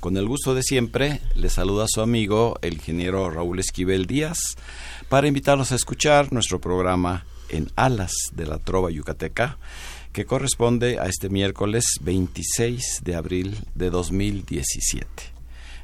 [0.00, 4.38] Con el gusto de siempre, le saluda su amigo el ingeniero Raúl Esquivel Díaz
[5.08, 9.58] para invitarlos a escuchar nuestro programa en Alas de la Trova Yucateca,
[10.12, 15.08] que corresponde a este miércoles 26 de abril de 2017.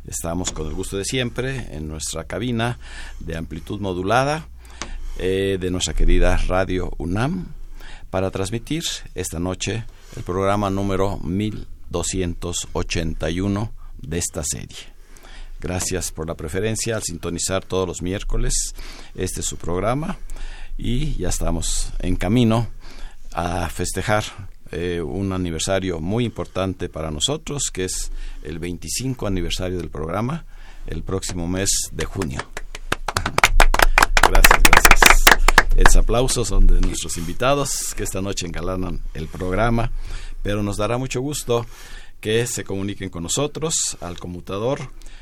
[0.06, 2.78] Estamos con el gusto de siempre en nuestra cabina
[3.18, 4.46] de amplitud modulada
[5.18, 7.48] eh, de nuestra querida Radio UNAM
[8.10, 8.84] para transmitir
[9.16, 14.94] esta noche el programa número 1281 de esta serie.
[15.60, 18.74] Gracias por la preferencia al sintonizar todos los miércoles
[19.14, 20.19] este es su programa
[20.77, 22.69] y ya estamos en camino
[23.33, 24.24] a festejar
[24.72, 28.11] eh, un aniversario muy importante para nosotros que es
[28.42, 30.44] el 25 aniversario del programa
[30.86, 32.41] el próximo mes de junio.
[34.28, 35.24] Gracias, gracias.
[35.77, 39.91] Los aplausos son de nuestros invitados que esta noche engalanan el programa,
[40.42, 41.66] pero nos dará mucho gusto
[42.25, 44.80] que se comuniquen con nosotros al conmutador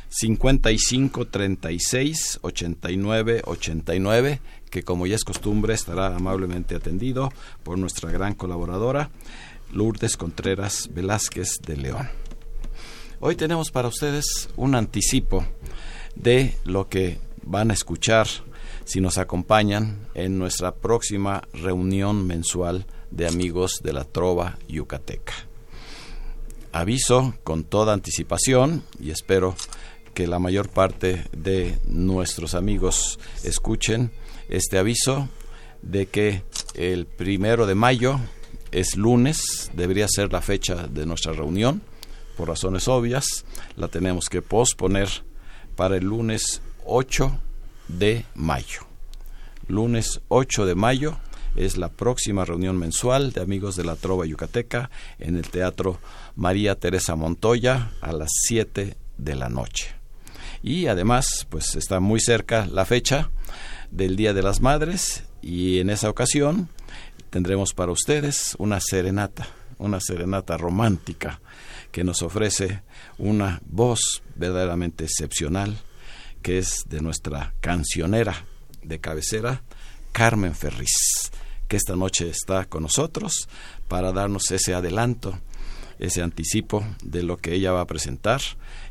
[0.08, 4.40] 55 36 89 89
[4.70, 7.32] que como ya es costumbre estará amablemente atendido
[7.64, 9.10] por nuestra gran colaboradora
[9.72, 12.08] Lourdes Contreras Velázquez de León.
[13.18, 15.44] Hoy tenemos para ustedes un anticipo
[16.14, 18.28] de lo que van a escuchar
[18.84, 25.51] si nos acompañan en nuestra próxima reunión mensual de amigos de la Trova Yucateca
[26.72, 29.54] aviso con toda anticipación y espero
[30.14, 34.10] que la mayor parte de nuestros amigos escuchen
[34.48, 35.28] este aviso
[35.82, 36.42] de que
[36.74, 38.20] el primero de mayo
[38.70, 41.82] es lunes, debería ser la fecha de nuestra reunión,
[42.36, 43.44] por razones obvias,
[43.76, 45.08] la tenemos que posponer
[45.76, 47.38] para el lunes 8
[47.88, 48.80] de mayo.
[49.68, 51.18] Lunes 8 de mayo
[51.56, 55.98] es la próxima reunión mensual de amigos de la Trova Yucateca en el Teatro
[56.36, 59.88] María Teresa Montoya a las 7 de la noche.
[60.62, 63.30] Y además, pues está muy cerca la fecha
[63.90, 66.68] del Día de las Madres y en esa ocasión
[67.30, 69.48] tendremos para ustedes una serenata,
[69.78, 71.40] una serenata romántica
[71.90, 72.82] que nos ofrece
[73.18, 75.76] una voz verdaderamente excepcional
[76.42, 78.46] que es de nuestra cancionera
[78.82, 79.62] de cabecera,
[80.12, 81.30] Carmen Ferriz,
[81.68, 83.48] que esta noche está con nosotros
[83.88, 85.38] para darnos ese adelanto
[86.02, 88.40] ese anticipo de lo que ella va a presentar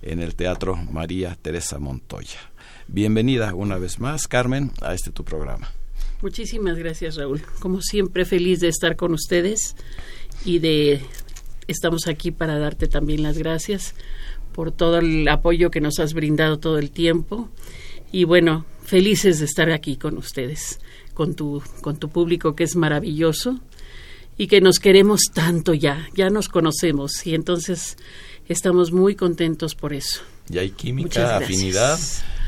[0.02, 2.40] en el Teatro María Teresa Montoya.
[2.88, 5.72] Bienvenida una vez más, Carmen, a este tu programa.
[6.22, 7.42] Muchísimas gracias, Raúl.
[7.60, 9.76] Como siempre, feliz de estar con ustedes
[10.46, 11.02] y de
[11.68, 13.94] estamos aquí para darte también las gracias
[14.54, 17.50] por todo el apoyo que nos has brindado todo el tiempo
[18.12, 20.80] y bueno, felices de estar aquí con ustedes,
[21.14, 23.60] con tu con tu público que es maravilloso
[24.38, 27.98] y que nos queremos tanto ya, ya nos conocemos y entonces
[28.48, 30.22] estamos muy contentos por eso.
[30.50, 32.00] Y hay química, afinidad,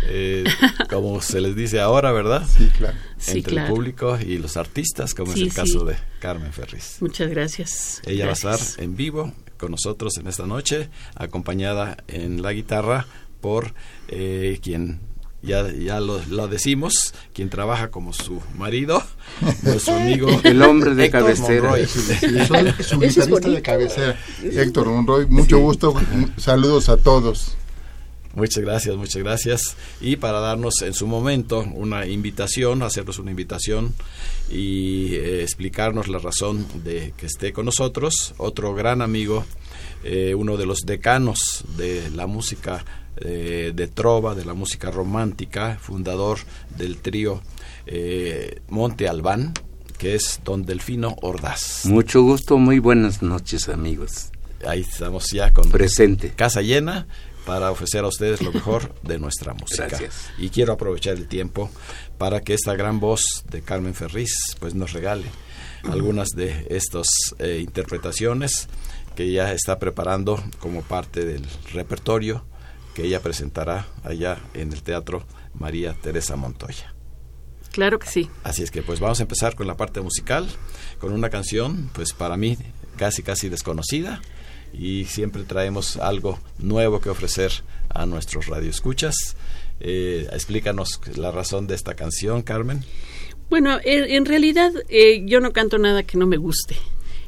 [0.07, 0.43] eh,
[0.89, 2.47] como se les dice ahora, ¿verdad?
[2.47, 2.97] Sí, claro.
[3.27, 6.97] Entre el público y los artistas, como es el caso de Carmen Ferris.
[6.99, 8.01] Muchas gracias.
[8.05, 13.05] Ella va a estar en vivo con nosotros en esta noche, acompañada en la guitarra
[13.39, 13.73] por
[14.09, 14.99] eh, quien
[15.43, 19.03] ya, ya lo, decimos, quien trabaja como su marido,
[19.63, 21.71] nuestro amigo el hombre de cabecera.
[21.87, 25.27] soy su guitarrista de cabecera, Héctor Monroy.
[25.27, 25.93] Mucho gusto,
[26.37, 27.57] saludos a todos.
[28.35, 29.75] Muchas gracias, muchas gracias.
[30.01, 33.93] Y para darnos en su momento una invitación, hacernos una invitación
[34.49, 39.45] y eh, explicarnos la razón de que esté con nosotros, otro gran amigo,
[40.03, 42.83] eh, uno de los decanos de la música
[43.17, 46.39] eh, de trova, de la música romántica, fundador
[46.77, 47.41] del trío
[47.85, 49.53] eh, Monte Albán,
[49.97, 51.85] que es don Delfino Ordaz.
[51.85, 54.31] Mucho gusto, muy buenas noches amigos.
[54.65, 57.07] Ahí estamos ya con presente casa llena
[57.45, 59.87] para ofrecer a ustedes lo mejor de nuestra música.
[59.87, 60.31] Gracias.
[60.37, 61.69] Y quiero aprovechar el tiempo
[62.17, 65.25] para que esta gran voz de Carmen Ferriz pues nos regale
[65.83, 67.07] algunas de estas
[67.39, 68.67] eh, interpretaciones
[69.15, 72.45] que ella está preparando como parte del repertorio
[72.93, 76.93] que ella presentará allá en el Teatro María Teresa Montoya.
[77.71, 78.29] Claro que sí.
[78.43, 80.47] Así es que pues vamos a empezar con la parte musical,
[80.99, 82.57] con una canción pues para mí
[82.97, 84.21] casi casi desconocida
[84.71, 87.51] y siempre traemos algo nuevo que ofrecer
[87.89, 89.15] a nuestros radioescuchas.
[89.79, 92.83] Eh, explícanos la razón de esta canción, Carmen.
[93.49, 96.75] Bueno, en realidad eh, yo no canto nada que no me guste.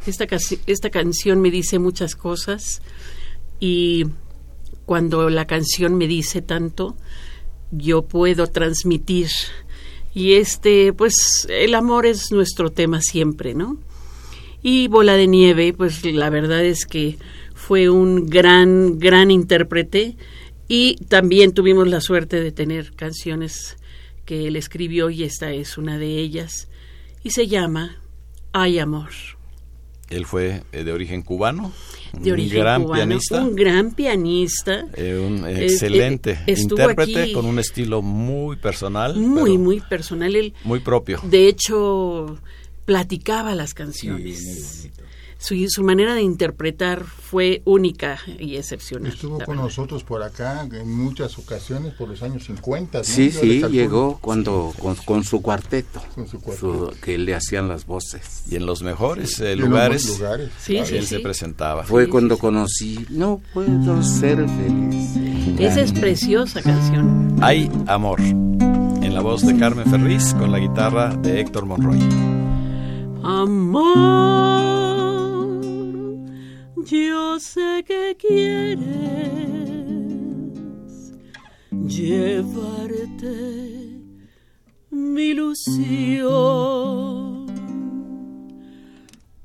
[0.05, 0.27] Esta,
[0.67, 2.81] esta canción me dice muchas cosas
[3.59, 4.05] y
[4.85, 6.95] cuando la canción me dice tanto,
[7.71, 9.29] yo puedo transmitir.
[10.13, 13.77] Y este, pues el amor es nuestro tema siempre, ¿no?
[14.61, 17.17] Y Bola de Nieve, pues la verdad es que
[17.53, 20.17] fue un gran, gran intérprete
[20.67, 23.77] y también tuvimos la suerte de tener canciones
[24.25, 26.67] que él escribió y esta es una de ellas
[27.23, 28.01] y se llama
[28.53, 29.34] Hay Amor.
[30.09, 31.71] Él fue eh, de origen cubano,
[32.13, 37.23] de origen un gran cubano, pianista, un gran pianista, eh, un Eh, excelente eh, intérprete
[37.23, 40.35] aquí- con un estilo muy personal, muy, muy personal.
[40.35, 41.19] Él, muy propio.
[41.23, 42.37] de hecho,
[42.85, 44.89] platicaba las canciones.
[45.45, 49.11] Su, su manera de interpretar fue única y excepcional.
[49.11, 49.63] Estuvo con verdad.
[49.63, 52.97] nosotros por acá en muchas ocasiones por los años 50.
[52.99, 53.03] ¿no?
[53.03, 56.91] Sí, Yo sí, llegó cuando con, con su cuarteto, Con su cuarteto.
[56.93, 58.43] su- que le hacían las voces.
[58.49, 60.49] Y en los mejores eh, en los lugares, lugares.
[60.59, 61.15] Sí, sí, él sí.
[61.15, 61.83] se presentaba.
[61.83, 62.41] Fue Sí, cuando sí, sí.
[62.41, 65.59] conocí, no puedo ser feliz.
[65.59, 67.35] Esa es preciosa canción.
[67.41, 68.19] Hay amor.
[68.21, 71.99] En la voz de Carmen Ferriz con la guitarra de Héctor Monroy.
[73.23, 74.94] Amor,
[76.85, 78.85] yo sé que quieres
[81.71, 83.27] llevarte
[84.91, 86.25] mi ilusión.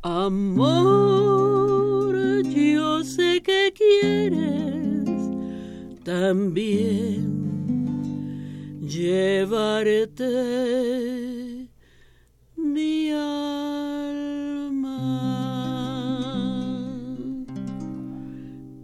[0.02, 0.44] Amor,
[2.44, 5.30] yo sé que quieres
[6.04, 7.40] también
[8.82, 10.24] llevarte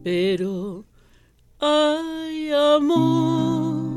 [0.07, 0.85] Pero
[1.59, 3.91] hay amor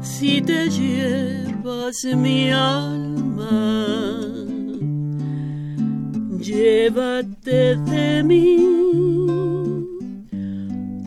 [0.00, 3.98] si te llevas mi alma.
[6.40, 8.56] Llévate de mí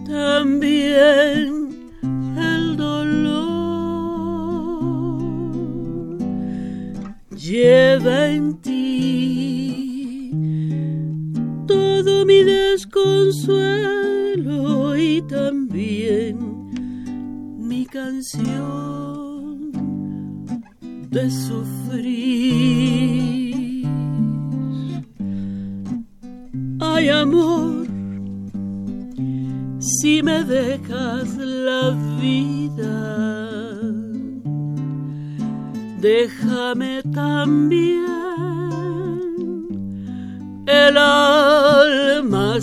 [0.05, 1.69] también
[2.37, 3.39] el dolor
[7.35, 8.58] lleva en
[15.23, 16.37] también
[17.57, 19.71] mi canción
[21.09, 22.69] de sufrir.
[26.79, 27.87] Ay amor,
[29.79, 31.91] si me dejas la
[32.21, 33.79] vida,
[35.99, 38.05] déjame también
[40.65, 42.59] el alma.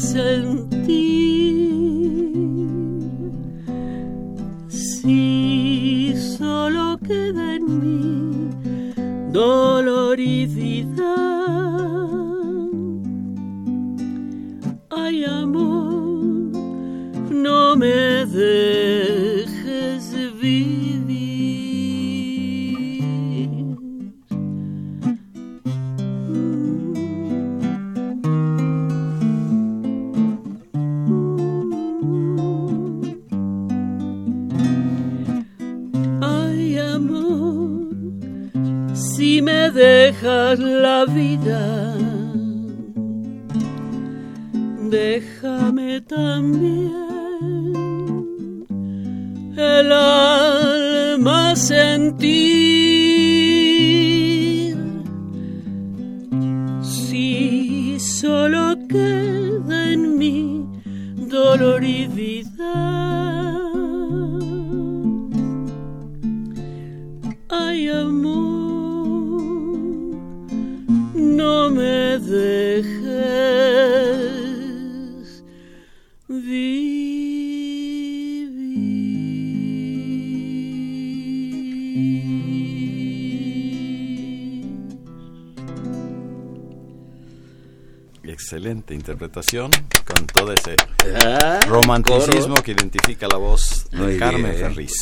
[88.97, 89.71] Interpretación
[90.05, 90.77] con todo ese
[91.25, 94.93] ah, romanticismo que identifica la voz de Carmen Ferriz.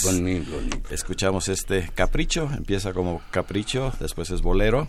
[0.91, 4.89] Escuchamos este capricho, empieza como capricho, después es bolero.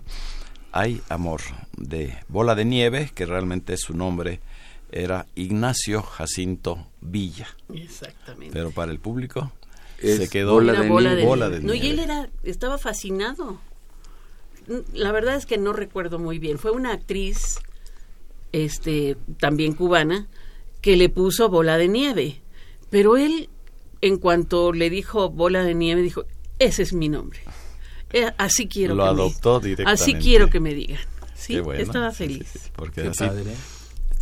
[0.71, 1.41] Hay amor
[1.77, 4.41] de Bola de Nieve, que realmente su nombre
[4.91, 7.47] era Ignacio Jacinto Villa.
[7.73, 8.51] Exactamente.
[8.53, 9.51] Pero para el público
[9.99, 11.59] se quedó bola, de, nieve.
[11.61, 13.59] No, y él era, estaba fascinado.
[14.93, 16.57] La verdad es que no recuerdo muy bien.
[16.57, 17.59] Fue una actriz,
[18.55, 20.27] este, también cubana,
[20.79, 22.41] que le puso bola de nieve.
[22.89, 23.49] Pero él,
[23.99, 26.23] en cuanto le dijo bola de nieve, dijo,
[26.57, 27.39] ese es mi nombre.
[28.13, 30.03] Eh, así quiero Lo que adoptó me, directamente.
[30.03, 31.01] Así quiero que me digan.
[31.35, 32.71] Sí, estaba feliz.
[32.77, 33.25] porque así,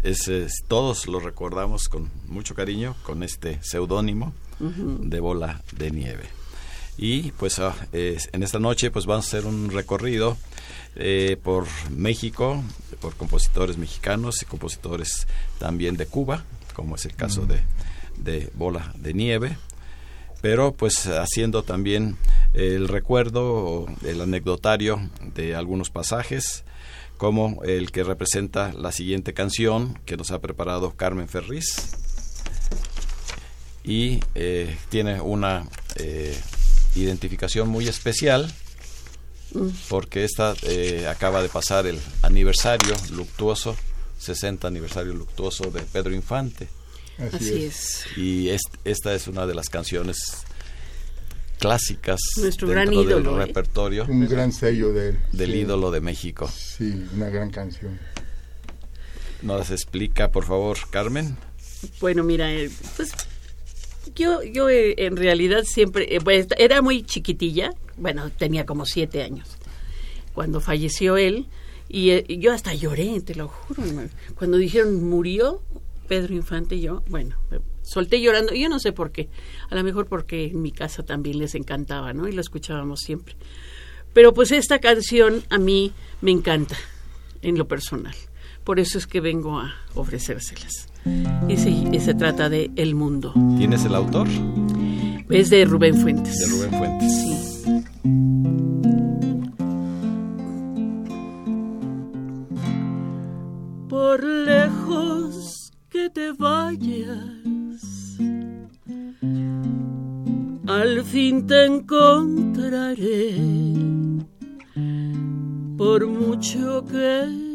[0.03, 0.27] es,
[0.67, 6.23] todos lo recordamos con mucho cariño con este seudónimo de bola de nieve.
[6.97, 10.37] Y pues ah, en esta noche pues vamos a hacer un recorrido
[10.95, 12.63] eh, por México,
[13.01, 16.43] por compositores mexicanos y compositores también de Cuba,
[16.75, 17.61] como es el caso de,
[18.17, 19.57] de Bola de Nieve,
[20.41, 22.17] pero pues haciendo también
[22.53, 26.63] el recuerdo, el anecdotario de algunos pasajes
[27.17, 31.95] como el que representa la siguiente canción que nos ha preparado Carmen Ferriz.
[33.83, 36.37] Y eh, tiene una eh,
[36.95, 38.51] identificación muy especial
[39.53, 39.67] mm.
[39.89, 43.75] porque esta eh, acaba de pasar el aniversario luctuoso
[44.19, 46.67] 60 aniversario luctuoso de Pedro Infante
[47.17, 48.05] así, es.
[48.15, 50.45] y esta es una de las canciones
[51.59, 54.05] clásicas Nuestro gran ídolo, del repertorio.
[54.09, 56.49] Un gran sello de Del ídolo de México.
[56.49, 57.97] Sí, una gran canción.
[59.41, 61.37] ¿Nos explica, por favor, Carmen?
[62.01, 63.13] Bueno, mira, eh, pues
[64.15, 69.23] yo, yo eh, en realidad siempre, eh, pues, era muy chiquitilla, bueno, tenía como siete
[69.23, 69.57] años,
[70.33, 71.47] cuando falleció él,
[71.89, 73.83] y yo hasta lloré, te lo juro,
[74.35, 75.61] cuando dijeron murió
[76.07, 77.35] Pedro Infante, yo, bueno,
[77.83, 78.53] solté llorando.
[78.53, 79.29] Yo no sé por qué.
[79.69, 82.27] A lo mejor porque en mi casa también les encantaba, ¿no?
[82.27, 83.35] Y lo escuchábamos siempre.
[84.13, 85.91] Pero pues esta canción a mí
[86.21, 86.77] me encanta,
[87.41, 88.15] en lo personal.
[88.63, 90.92] Por eso es que vengo a ofrecérselas.
[91.47, 93.33] Y se, se trata de El Mundo.
[93.57, 94.27] ¿Tienes el autor?
[95.29, 96.39] Es de Rubén Fuentes.
[96.39, 97.11] De Rubén Fuentes.
[97.21, 97.33] Sí.
[103.89, 107.43] Por lejos que te vayas
[110.67, 113.35] al fin te encontraré,
[115.77, 117.52] por mucho que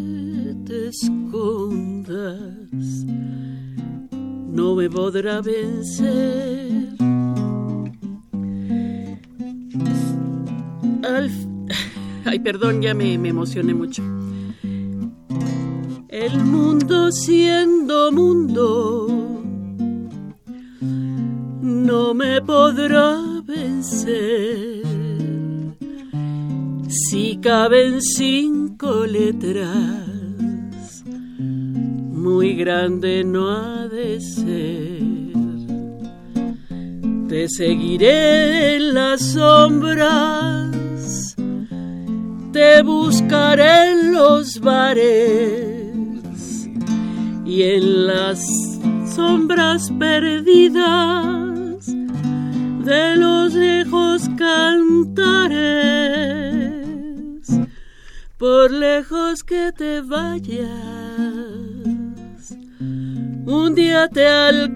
[4.89, 6.89] podrá vencer.
[12.25, 14.03] Ay, perdón, ya me, me emocioné mucho.
[16.09, 19.09] El mundo siendo mundo
[21.61, 24.83] no me podrá vencer.
[26.89, 30.05] Si caben cinco letras,
[31.09, 33.78] muy grande no ha
[37.29, 41.37] Te seguiré en las sombras,
[42.53, 46.69] te buscaré en los bares
[47.45, 48.41] y en las
[49.15, 51.87] sombras perdidas.
[52.85, 55.59] De los lejos cantares,
[58.39, 60.98] por lejos que te vayas,
[63.49, 64.75] un día te alcanzaré.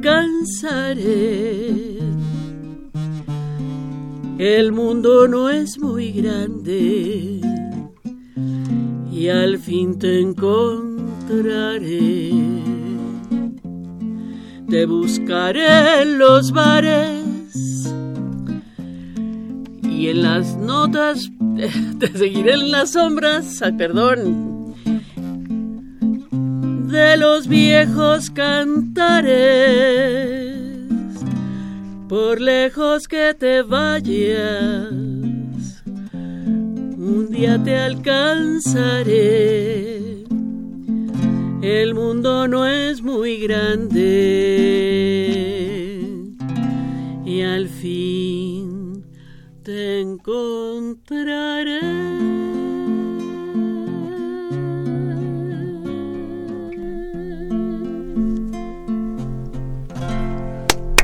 [4.38, 7.38] El mundo no es muy grande
[9.12, 11.02] y al fin te encontraré.
[14.70, 17.92] Te buscaré en los bares
[19.82, 21.30] y en las notas
[21.98, 24.51] te seguiré en las sombras, perdón,
[26.92, 29.32] de los viejos cantares,
[32.08, 34.92] por lejos que te vayas,
[36.12, 39.22] un día te alcanzaré.
[41.62, 44.02] El mundo no es muy grande
[47.24, 49.06] y al fin
[49.62, 51.80] te encontraré.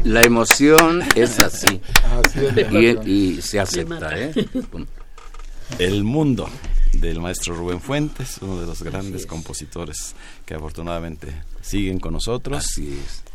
[0.09, 1.83] La emoción es así.
[3.05, 4.19] y, se acepta.
[4.19, 4.33] ¿eh?
[5.79, 6.49] El mundo
[6.95, 10.15] del maestro Rubén Fuentes, uno de los grandes compositores
[10.47, 12.65] que afortunadamente siguen con nosotros,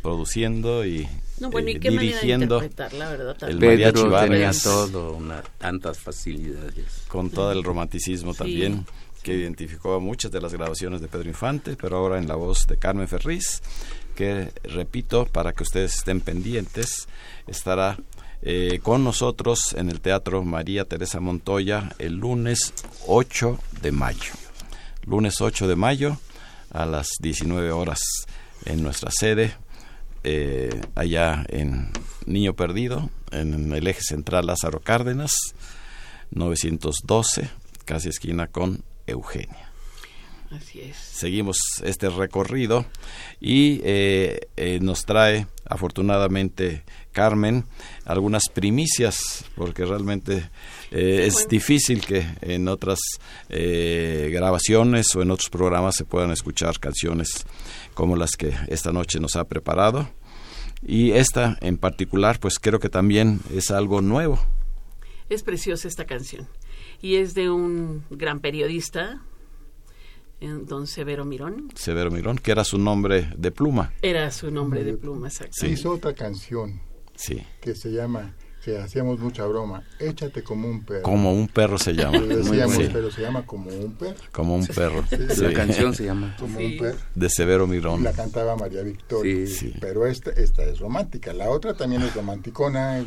[0.01, 5.19] produciendo y, eh, dirigiendo el Pedro tenía todo,
[5.59, 7.03] tantas facilidades.
[7.07, 8.83] Con todo el romanticismo también
[9.21, 12.67] que identificó a muchas de las grabaciones de Pedro Infante, pero ahora en la voz
[12.67, 13.61] de Carmen Ferriz,
[14.15, 17.07] que repito, para que ustedes estén pendientes,
[17.47, 17.97] estará
[18.41, 22.73] eh, con nosotros en el Teatro María Teresa Montoya el lunes
[23.07, 24.33] 8 de mayo.
[25.05, 26.17] Lunes 8 de mayo
[26.71, 27.99] a las 19 horas
[28.65, 29.55] en nuestra sede,
[30.23, 31.91] eh, allá en
[32.25, 35.33] Niño Perdido, en el eje central Lázaro Cárdenas,
[36.31, 37.49] 912,
[37.85, 39.72] casi esquina con Eugenia.
[40.55, 40.95] Así es.
[40.95, 42.85] Seguimos este recorrido
[43.41, 44.47] y eh,
[44.81, 47.65] nos trae afortunadamente Carmen
[48.05, 50.49] algunas primicias, porque realmente
[50.91, 52.99] eh, es difícil que en otras
[53.49, 57.45] eh, grabaciones o en otros programas se puedan escuchar canciones
[57.93, 60.09] como las que esta noche nos ha preparado.
[60.85, 64.39] Y esta en particular, pues creo que también es algo nuevo.
[65.29, 66.47] Es preciosa esta canción.
[67.01, 69.21] Y es de un gran periodista,
[70.65, 71.69] don Severo Mirón.
[71.75, 73.93] Severo Mirón, que era su nombre de pluma.
[74.01, 75.65] Era su nombre de pluma, exacto.
[75.65, 76.81] Hizo otra canción
[77.15, 77.45] Sí.
[77.61, 78.33] Que se llama,
[78.63, 81.03] que hacíamos mucha broma, échate como un perro.
[81.03, 82.21] Como un perro se llama.
[82.91, 84.15] Pero se llama como un perro.
[84.31, 85.03] Como un perro.
[85.09, 86.97] La canción se llama Como un perro.
[87.15, 88.03] De Severo Mirón.
[88.03, 89.47] La cantaba María Victoria.
[89.79, 91.33] Pero esta, esta es romántica.
[91.33, 93.03] La otra también es romanticona,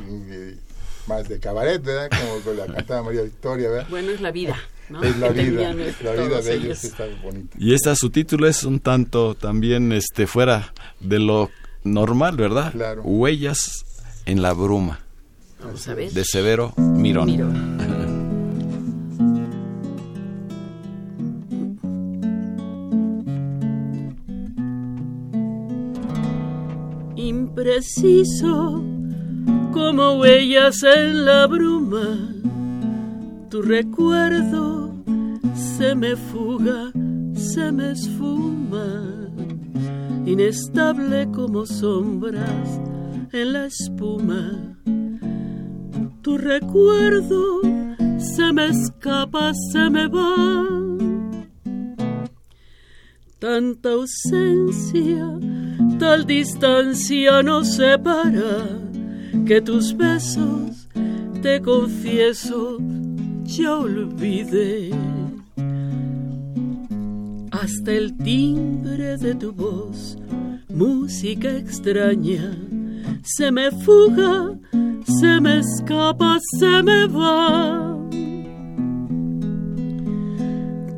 [1.06, 2.10] más de cabaret, ¿verdad?
[2.10, 3.86] Como la cantaba María Victoria, ¿verdad?
[3.90, 4.56] Bueno, es la vida.
[4.88, 5.02] ¿no?
[5.02, 7.56] Es la vida, la vida de ellos, está bonita.
[7.58, 11.50] Y esta su título es un tanto también este fuera de lo
[11.82, 12.72] normal, ¿verdad?
[12.72, 13.02] Claro.
[13.02, 13.84] Huellas
[14.26, 15.00] en la bruma.
[16.12, 17.76] De Severo Mirón.
[27.16, 28.84] Impreciso
[29.76, 32.16] como huellas en la bruma,
[33.50, 34.90] tu recuerdo
[35.54, 36.90] se me fuga,
[37.34, 39.28] se me esfuma,
[40.24, 42.80] inestable como sombras
[43.34, 44.74] en la espuma.
[46.22, 47.60] Tu recuerdo
[48.16, 50.64] se me escapa, se me va.
[53.38, 55.38] Tanta ausencia,
[55.98, 58.85] tal distancia nos separa,
[59.44, 60.88] que tus besos,
[61.42, 62.78] te confieso,
[63.44, 64.90] ya olvidé.
[67.50, 70.16] Hasta el timbre de tu voz,
[70.68, 72.56] música extraña
[73.26, 74.56] se me fuga,
[75.04, 77.98] se me escapa, se me va.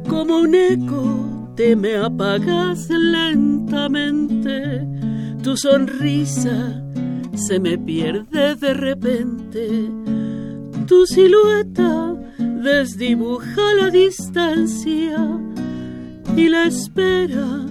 [0.09, 4.87] Como un eco te me apagas lentamente,
[5.43, 6.85] tu sonrisa
[7.39, 9.91] se me pierde de repente,
[10.87, 15.41] tu silueta desdibuja la distancia
[16.37, 17.67] y la espera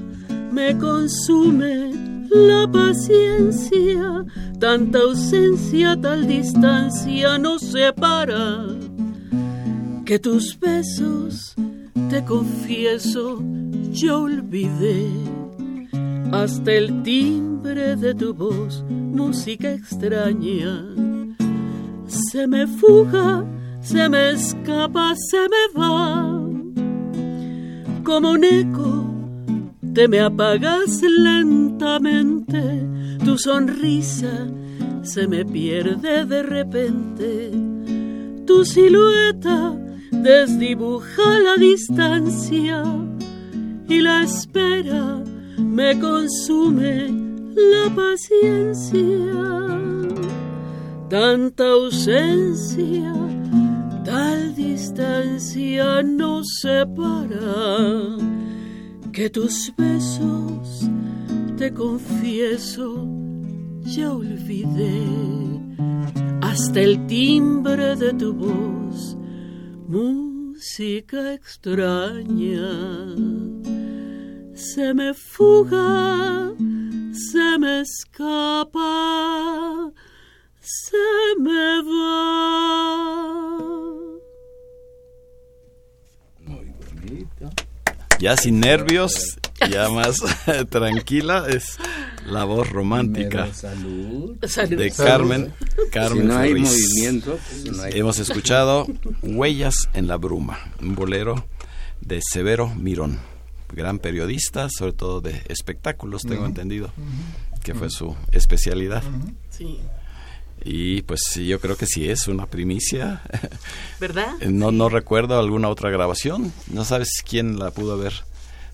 [0.52, 1.92] me consume
[2.30, 4.26] la paciencia,
[4.60, 8.66] tanta ausencia, tal distancia nos separa,
[10.06, 11.56] que tus besos,
[12.10, 13.42] te confieso,
[13.92, 15.10] yo olvidé,
[16.32, 17.04] hasta el
[17.76, 20.86] de tu voz, música extraña,
[22.08, 23.46] se me fuga,
[23.82, 26.42] se me escapa, se me va,
[28.04, 29.06] como un eco
[29.94, 32.88] te me apagas lentamente,
[33.26, 34.48] tu sonrisa
[35.02, 37.52] se me pierde de repente,
[38.46, 39.78] tu silueta
[40.12, 42.84] desdibuja la distancia
[43.90, 45.22] y la espera
[45.58, 47.27] me consume
[47.58, 49.02] la paciencia.
[51.10, 53.14] Tanta ausencia,
[54.04, 58.18] tal distancia nos separa
[59.12, 60.90] que tus besos,
[61.58, 63.08] te confieso,
[63.82, 65.06] ya olvidé
[66.42, 69.18] hasta el timbre de tu voz,
[69.88, 72.70] música extraña.
[74.54, 76.52] Se me fuga,
[77.18, 78.82] se me escapa,
[80.62, 80.98] se
[81.40, 83.28] me va.
[88.20, 89.38] ya sin nervios,
[89.70, 90.18] ya más
[90.70, 91.78] tranquila, es
[92.26, 93.48] la voz romántica
[94.70, 95.54] de Carmen.
[95.92, 98.88] Carmen si no hay movimiento, pues Hemos escuchado
[99.22, 101.48] Huellas en la Bruma, un bolero
[102.02, 103.20] de Severo Mirón,
[103.70, 106.92] gran periodista, sobre todo de espectáculos, tengo entendido,
[107.64, 109.04] que fue su especialidad.
[109.50, 109.80] Sí.
[110.64, 113.22] Y pues yo creo que sí es una primicia.
[114.00, 114.34] ¿Verdad?
[114.50, 116.52] no, no recuerdo alguna otra grabación.
[116.72, 118.14] ¿No sabes quién la pudo haber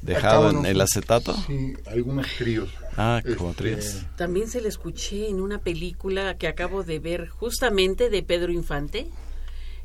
[0.02, 1.36] dejado en el acetato?
[1.46, 2.70] Sí, algunos tríos.
[2.96, 4.02] Ah, como Este, tríos.
[4.16, 9.08] También se le escuché en una película que acabo de ver justamente de Pedro Infante.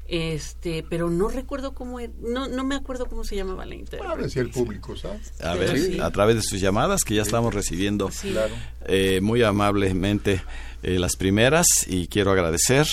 [0.09, 3.79] Este, pero no recuerdo cómo er- no no me acuerdo cómo se llamaba la A
[3.79, 4.16] intérprete.
[4.16, 5.21] ver si el público sabe.
[5.42, 6.01] A Pero ver, sí.
[6.01, 8.31] a través de sus llamadas que ya estamos recibiendo Sí.
[8.31, 8.55] Claro.
[8.87, 10.42] eh, muy amablemente
[10.83, 12.87] eh, las primeras y quiero agradecer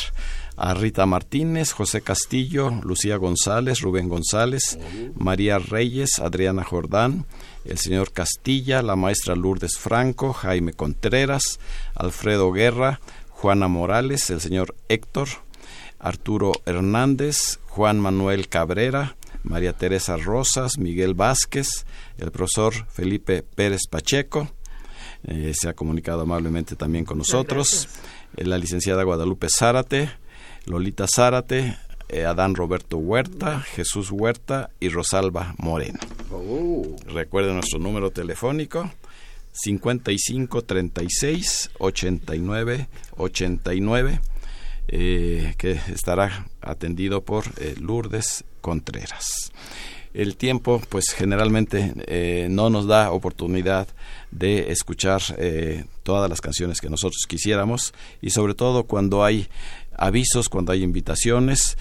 [0.57, 4.77] a Rita Martínez, José Castillo, Lucía González, Rubén González,
[5.15, 7.25] María Reyes, Adriana Jordán,
[7.65, 11.59] el señor Castilla, la maestra Lourdes Franco, Jaime Contreras,
[11.93, 12.99] Alfredo Guerra,
[13.29, 15.27] Juana Morales, el señor Héctor,
[16.05, 21.87] Arturo Hernández, Juan Manuel Cabrera, María Teresa Rosas, Miguel Vázquez,
[22.19, 24.51] el profesor Felipe Pérez Pacheco,
[25.23, 27.89] eh, se ha comunicado amablemente también con nosotros,
[28.37, 30.11] eh, la licenciada Guadalupe Zárate,
[30.67, 31.75] Lolita Zárate,
[32.07, 35.97] eh, Adán Roberto Huerta, Jesús Huerta y Rosalba Moreno.
[36.31, 38.91] Oh, Recuerden nuestro número telefónico
[39.53, 42.87] 55 36 89
[43.17, 44.19] 89
[44.87, 49.51] eh, que estará atendido por eh, Lourdes Contreras.
[50.13, 53.87] El tiempo, pues generalmente eh, no nos da oportunidad
[54.31, 55.21] de escuchar
[56.03, 59.47] todas las canciones que nosotros quisiéramos y sobre todo cuando hay
[59.97, 61.77] avisos, cuando hay invitaciones,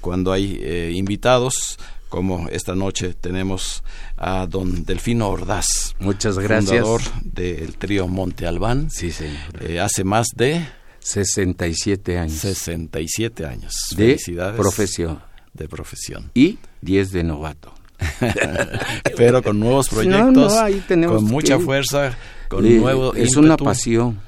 [0.00, 3.82] cuando hay invitados, como esta noche tenemos
[4.16, 6.70] a don Delfino Ordaz, muchas gracias.
[6.70, 9.36] fundador del trío Monte Albán, Sí, señor.
[9.60, 10.66] eh, hace más de
[11.12, 13.74] 67 años 67 años.
[13.96, 14.18] de
[14.56, 15.20] profesión
[15.54, 16.30] De profesión.
[16.34, 17.72] y 10 de novato.
[19.16, 22.16] Pero con nuevos No, proyectos, no, ahí tenemos con mucha que- fuerza,
[22.48, 24.20] con Eh, nuevo es una pasión,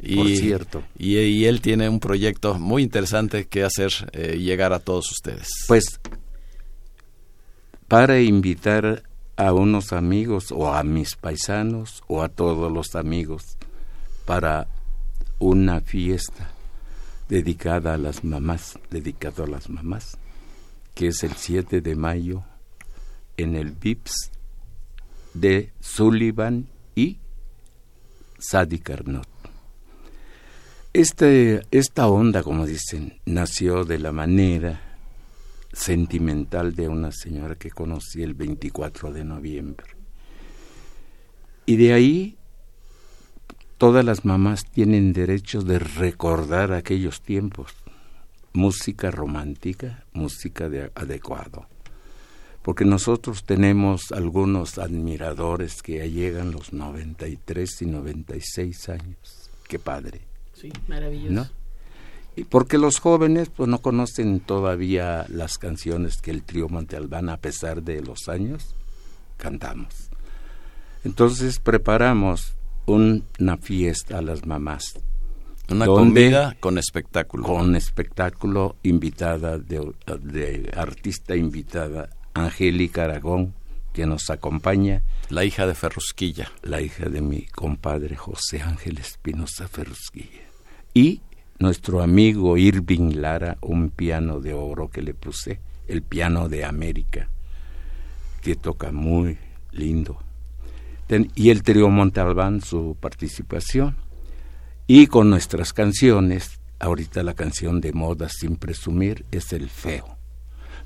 [0.00, 0.82] y, por cierto.
[0.98, 5.48] Y, y él tiene un proyecto muy interesante que hacer eh, llegar a todos ustedes.
[5.68, 5.84] Pues
[7.88, 9.04] para invitar
[9.36, 13.56] a unos amigos o a mis paisanos o a todos los amigos
[14.26, 14.66] para
[15.38, 16.50] una fiesta
[17.28, 20.16] dedicada a las mamás, dedicado a las mamás,
[20.94, 22.44] que es el 7 de mayo
[23.36, 24.30] en el VIPS
[25.34, 27.18] de Sullivan y
[28.38, 29.28] Sadi Carnot.
[30.92, 34.80] Este, esta onda, como dicen, nació de la manera
[35.72, 39.88] sentimental de una señora que conocí el 24 de noviembre.
[41.66, 42.38] Y de ahí
[43.78, 47.72] todas las mamás tienen derecho de recordar aquellos tiempos.
[48.52, 51.66] Música romántica, música de adecuado.
[52.62, 59.50] Porque nosotros tenemos algunos admiradores que ya llegan los 93 y 96 años.
[59.68, 60.20] Qué padre.
[60.54, 61.32] Sí, maravilloso.
[61.32, 61.64] ¿no?
[62.36, 67.28] Y porque los jóvenes pues no conocen todavía las canciones que el trío Monte Albán
[67.28, 68.74] a pesar de los años
[69.36, 70.10] cantamos.
[71.04, 72.54] Entonces preparamos
[72.86, 74.94] una fiesta a las mamás
[75.70, 77.44] Una comida con espectáculo.
[77.44, 83.54] con espectáculo invitada de, de artista invitada Angélica Aragón
[83.92, 86.50] que nos acompaña La hija de Ferrusquilla.
[86.62, 90.42] la hija de mi compadre José Ángel Espinosa Ferrusquilla.
[90.92, 91.20] Y
[91.60, 97.28] nuestro amigo Irving Lara, un piano de oro que le puse, el piano de América,
[98.42, 99.38] que toca muy
[99.70, 100.18] lindo.
[101.06, 103.96] Ten- y el trío Montalbán, su participación.
[104.86, 110.16] Y con nuestras canciones, ahorita la canción de moda sin presumir es El Feo.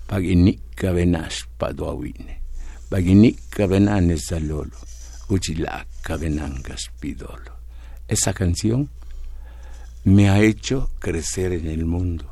[0.06, 2.40] Paginica venash paduawine.
[2.88, 4.30] Paginica venanes
[6.16, 7.52] venangas pidolo.
[8.08, 8.88] Esa canción
[10.04, 12.24] me ha hecho crecer en el mundo.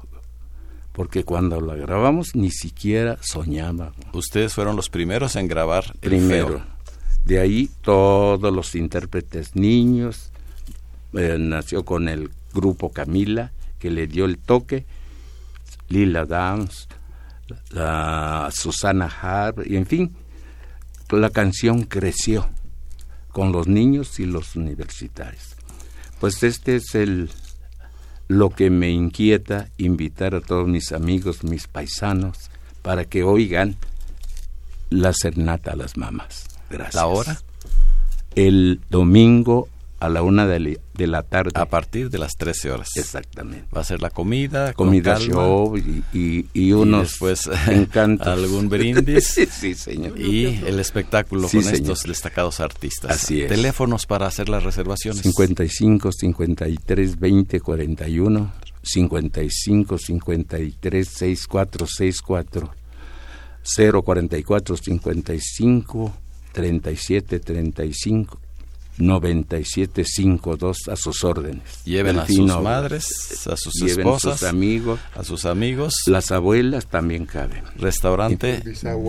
[0.93, 3.95] Porque cuando la grabamos ni siquiera soñábamos.
[4.15, 6.49] Ustedes fueron los primeros en grabar el Primero.
[6.49, 6.76] feo.
[7.27, 10.31] De ahí todos los intérpretes niños.
[11.13, 14.87] eh, nació con el grupo Camila, que le dio el toque.
[15.89, 16.89] Lila Downs,
[17.71, 20.17] la Susana Harp, y en fin,
[21.11, 22.49] la canción creció
[23.33, 25.57] con los niños y los universitarios.
[26.21, 27.31] Pues este es el
[28.29, 32.51] lo que me inquieta invitar a todos mis amigos, mis paisanos,
[32.83, 33.77] para que oigan
[34.91, 36.56] la serenata a las mamás.
[36.71, 36.95] Gracias.
[36.95, 37.41] ¿La hora?
[38.35, 41.53] El domingo a la una de, la tarde.
[41.55, 42.89] A partir de las 13 horas.
[42.97, 43.67] Exactamente.
[43.75, 47.49] Va a ser la comida, comida show y, y, unos pues
[48.21, 49.27] algún brindis.
[49.51, 50.21] sí, señor.
[50.21, 53.11] Y el espectáculo con estos destacados artistas.
[53.11, 53.49] Así es.
[53.49, 55.23] Teléfonos para hacer las reservaciones.
[55.23, 58.53] 55 53 20 41
[58.83, 62.75] 55 53 64 64
[63.65, 66.26] 044 55
[66.57, 68.41] 37 35
[68.97, 71.85] 9752 a sus órdenes.
[71.85, 75.93] Lleven a sus madres, a sus esposas, a sus amigos, a sus amigos.
[76.07, 77.63] Las abuelas también caben.
[77.77, 78.63] Restaurante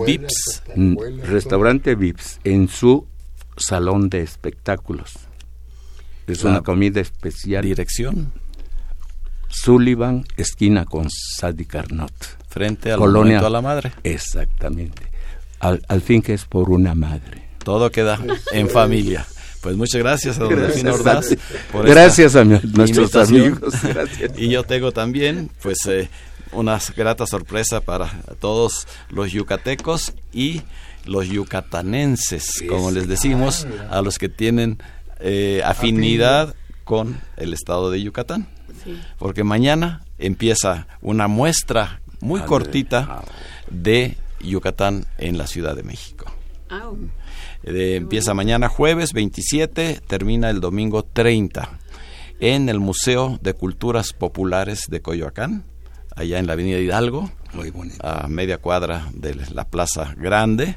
[0.06, 0.62] Vips.
[0.76, 3.06] Mm, restaurante Vips en su
[3.56, 5.14] salón de espectáculos.
[6.26, 7.64] Es una comida especial.
[7.64, 8.30] Dirección.
[9.48, 12.12] Sullivan, esquina con Sadi Carnot.
[12.50, 13.92] Frente al Colonia, a la madre.
[14.04, 15.07] Exactamente.
[15.60, 17.48] Al, al fin que es por una madre.
[17.64, 18.18] Todo queda
[18.52, 19.26] en familia.
[19.60, 21.36] Pues muchas gracias a don Delfín Ordaz
[21.72, 23.74] por Gracias a nuestros amigos.
[24.36, 26.08] Y yo tengo también, pues, eh,
[26.52, 28.08] una grata sorpresa para
[28.40, 30.62] todos los yucatecos y
[31.04, 34.78] los yucatanenses, como les decimos, a los que tienen
[35.20, 38.48] eh, afinidad con el estado de Yucatán.
[39.18, 43.22] Porque mañana empieza una muestra muy cortita
[43.70, 46.26] de Yucatán en la Ciudad de México.
[47.62, 51.78] Empieza mañana jueves 27, termina el domingo 30
[52.40, 55.64] en el Museo de Culturas Populares de Coyoacán,
[56.14, 57.30] allá en la Avenida Hidalgo,
[58.00, 60.76] a media cuadra de la Plaza Grande,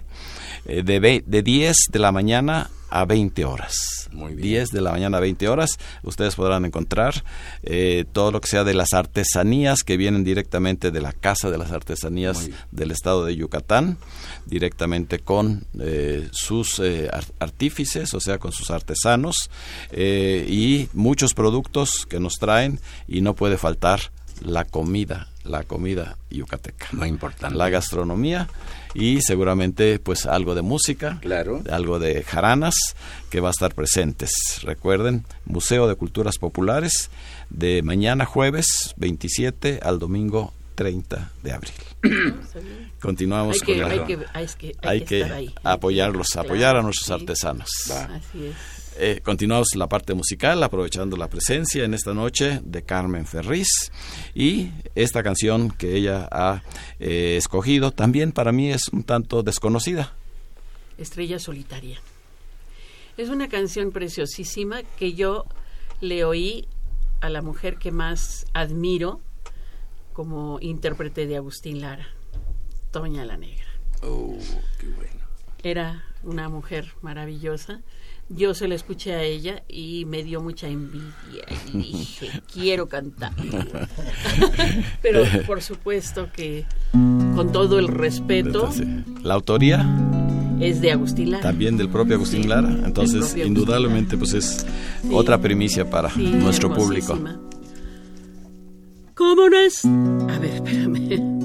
[0.65, 4.09] eh, de, de 10 de la mañana a 20 horas.
[4.11, 5.79] Muy 10 de la mañana a 20 horas.
[6.03, 7.23] Ustedes podrán encontrar
[7.63, 11.57] eh, todo lo que sea de las artesanías que vienen directamente de la Casa de
[11.57, 13.97] las Artesanías del Estado de Yucatán,
[14.45, 19.49] directamente con eh, sus eh, artífices, o sea, con sus artesanos,
[19.91, 24.11] y muchos productos que nos traen y no puede faltar
[24.43, 26.87] la comida, la comida yucateca.
[26.91, 27.57] Muy importante.
[27.57, 28.47] La gastronomía
[28.93, 31.61] y seguramente pues algo de música, claro.
[31.71, 32.75] algo de jaranas
[33.29, 34.31] que va a estar presentes.
[34.63, 37.09] Recuerden, Museo de Culturas Populares
[37.49, 41.73] de mañana jueves 27 al domingo 30 de abril.
[42.99, 43.83] Continuamos con el...
[43.83, 47.69] Hay que, hay que, apoyarlos, apoyar a nuestros artesanos.
[47.89, 48.80] Así es.
[49.03, 53.91] Eh, continuamos la parte musical, aprovechando la presencia en esta noche de Carmen Ferriz
[54.35, 56.61] y esta canción que ella ha
[56.99, 60.13] eh, escogido también para mí es un tanto desconocida.
[60.99, 61.99] Estrella Solitaria.
[63.17, 65.45] Es una canción preciosísima que yo
[65.99, 66.67] le oí
[67.21, 69.19] a la mujer que más admiro
[70.13, 72.07] como intérprete de Agustín Lara,
[72.91, 73.65] Toña la Negra.
[74.03, 74.37] Oh,
[74.79, 75.21] qué bueno.
[75.63, 77.81] Era una mujer maravillosa
[78.35, 83.33] yo se la escuché a ella y me dio mucha envidia y dije, quiero cantar.
[85.01, 88.69] Pero por supuesto que con todo el respeto...
[89.23, 89.85] La autoría
[90.59, 91.43] es de Agustín Lara.
[91.43, 92.69] También del propio Agustín Lara.
[92.85, 94.65] Entonces, indudablemente, pues es
[95.11, 97.17] otra primicia para nuestro público.
[99.15, 99.85] ¿Cómo no es?
[99.85, 101.40] A ver, espérame.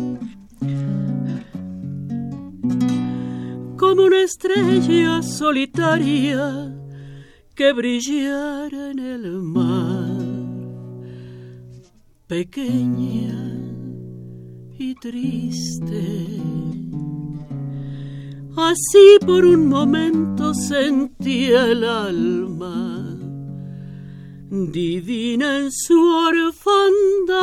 [3.87, 6.75] Como una estrella solitaria
[7.55, 10.25] que brillara en el mar,
[12.27, 13.39] pequeña
[14.77, 16.05] y triste.
[18.57, 23.17] Así por un momento sentí el alma
[24.51, 27.37] divina en su orfandad.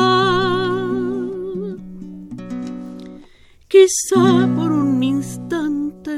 [3.66, 5.53] Quizá por un instante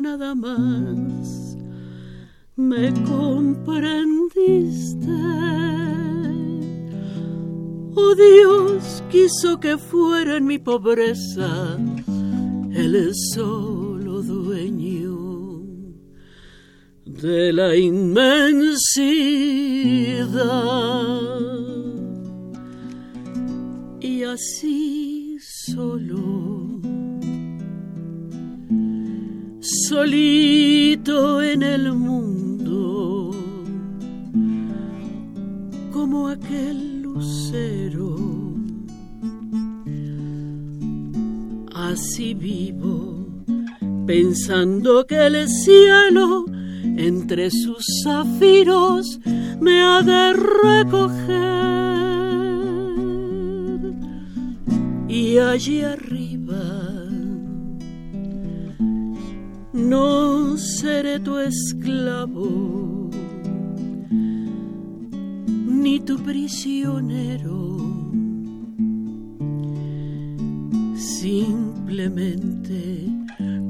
[0.07, 1.57] nada más
[2.55, 5.19] me comprendiste.
[7.97, 11.77] Oh Dios, quiso que fuera en mi pobreza
[12.73, 15.65] el solo dueño
[17.05, 18.77] de la inmensidad.
[24.01, 26.66] Y así solo
[29.89, 33.31] solito en el mundo,
[35.93, 38.17] como aquel lucero.
[41.73, 43.27] Así vivo,
[44.07, 46.47] pensando que el cielo
[46.83, 49.21] entre sus zafiros
[49.61, 50.33] me ha de
[50.65, 51.47] recoger.
[55.09, 56.86] Y allí arriba
[59.77, 63.11] no seré tu esclavo,
[66.07, 67.77] tu prisionero.
[70.97, 73.07] Simplemente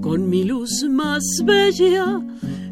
[0.00, 2.22] con mi luz más bella,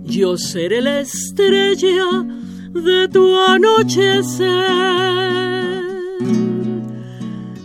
[0.05, 2.25] yo seré la estrella
[2.73, 4.44] de tu anochecer.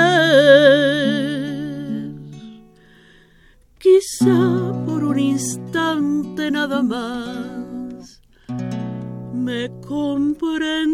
[3.80, 8.22] Quizá por un instante nada más
[9.34, 10.92] me comprendiste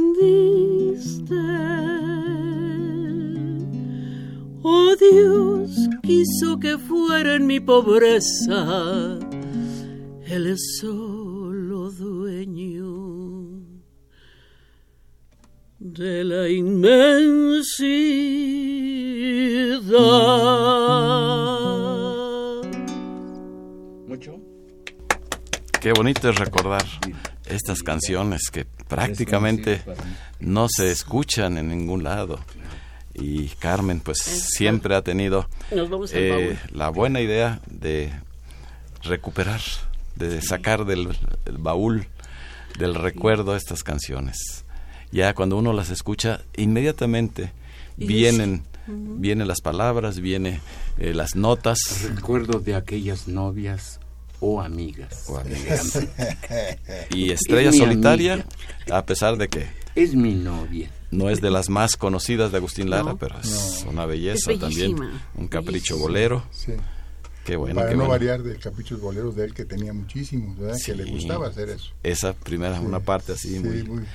[4.69, 9.17] Oh Dios, quiso que fuera en mi pobreza
[10.25, 13.61] el solo dueño
[15.79, 17.77] de la inmensidad.
[24.05, 24.41] Mucho.
[25.79, 26.83] Qué bonito es recordar
[27.45, 29.81] estas canciones que prácticamente
[30.41, 32.37] no se escuchan en ningún lado
[33.17, 38.11] y Carmen pues siempre ha tenido eh, la buena idea de
[39.03, 39.61] recuperar,
[40.15, 41.09] de sacar del
[41.57, 42.07] baúl
[42.77, 44.65] del recuerdo estas canciones.
[45.11, 47.53] Ya cuando uno las escucha, inmediatamente
[47.95, 50.61] vienen vienen las palabras, vienen
[50.97, 51.79] eh, las notas.
[52.15, 53.99] Recuerdo de aquellas novias
[54.39, 55.25] o amigas.
[55.27, 55.99] O amigas.
[57.13, 58.45] y Estrella Solitaria,
[58.91, 59.67] a pesar de que...
[59.95, 64.05] Es mi novia no es de las más conocidas de Agustín Lara, pero es una
[64.05, 64.95] belleza también.
[65.35, 66.43] Un capricho bolero.
[66.51, 66.73] Sí.
[67.45, 67.79] Qué bueno.
[67.79, 70.77] Para no variar de caprichos boleros de él, que tenía muchísimos, ¿verdad?
[70.85, 71.91] que le gustaba hacer eso.
[72.03, 74.05] Esa primera, una parte así muy,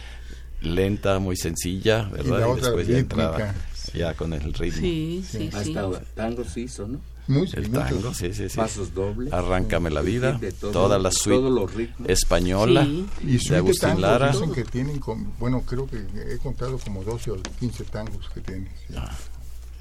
[0.60, 2.36] lenta, muy sencilla, ¿verdad?
[2.36, 3.54] Y, la otra después ya entraba
[3.94, 4.80] ya con el ritmo.
[4.80, 5.74] Sí, sí, sí.
[5.74, 7.00] Hasta tango se hizo, ¿no?
[7.28, 8.56] El tango, sí, sí, sí.
[8.56, 9.32] Pasos dobles.
[9.32, 10.40] Arráncame la vida.
[10.60, 12.86] toda la suite española
[13.22, 14.32] y de Agustín Lara.
[14.54, 15.00] que tienen,
[15.38, 18.70] bueno, creo que he contado como 12 o 15 tangos que tiene.
[18.96, 19.10] Ah,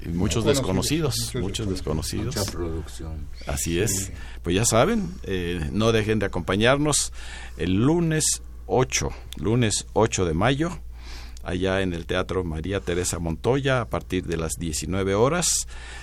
[0.04, 2.36] y muchos desconocidos, muchos, desconocidos.
[2.36, 3.26] Mucha producción.
[3.46, 4.12] Así es.
[4.42, 7.12] Pues ya saben, eh, no dejen de acompañarnos
[7.56, 10.78] el lunes 8, lunes 8 de mayo
[11.42, 15.48] allá en el Teatro María Teresa Montoya a partir de las 19 horas.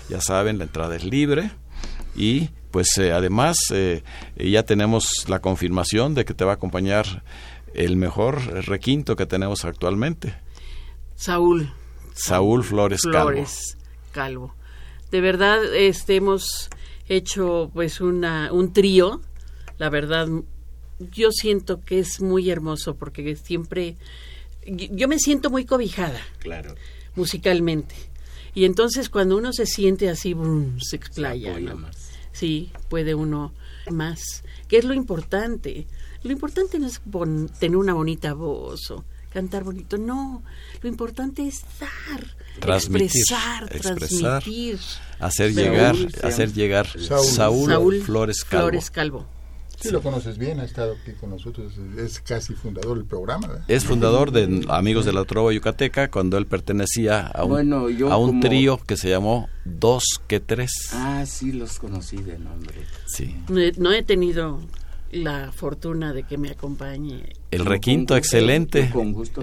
[0.10, 1.52] Ya saben, la entrada es libre
[2.16, 4.04] y pues eh, además eh,
[4.36, 7.24] ya tenemos la confirmación de que te va a acompañar
[7.74, 10.36] el mejor requinto que tenemos actualmente.
[11.16, 11.72] Saúl.
[12.14, 13.78] Saúl Flores, Flores
[14.12, 14.54] Calvo.
[15.12, 16.70] De verdad, este, hemos
[17.08, 19.22] hecho pues una, un trío,
[19.78, 20.28] la verdad,
[21.00, 23.98] yo siento que es muy hermoso porque siempre
[24.76, 26.20] yo me siento muy cobijada.
[26.40, 26.76] Claro.
[27.16, 27.96] Musicalmente.
[28.54, 30.36] Y entonces cuando uno se siente así,
[30.80, 31.58] se explaya.
[32.32, 33.54] Sí, puede uno
[33.90, 34.44] más.
[34.68, 35.88] ¿Qué es lo importante?
[36.24, 37.02] Lo importante no es
[37.60, 40.44] tener una bonita voz o cantar bonito, no.
[40.82, 44.80] Lo importante es dar, expresar, transmitir.
[45.20, 48.64] Hacer llegar, hacer llegar Saúl, Flores Calvo.
[48.70, 49.39] Flores Calvo.
[49.80, 53.64] Sí, lo conoces bien, ha estado aquí con nosotros, es casi fundador del programa.
[53.70, 57.74] Es fundador de Amigos de la Trova Yucateca cuando él pertenecía a un,
[58.12, 60.72] a un trío que se llamó Dos que Tres.
[60.92, 62.76] Ah, sí, los conocí de nombre.
[63.06, 63.36] Sí.
[63.78, 64.60] No he, tenido
[65.12, 67.24] la fortuna de que me acompañe.
[67.52, 68.92] El requinto excelente,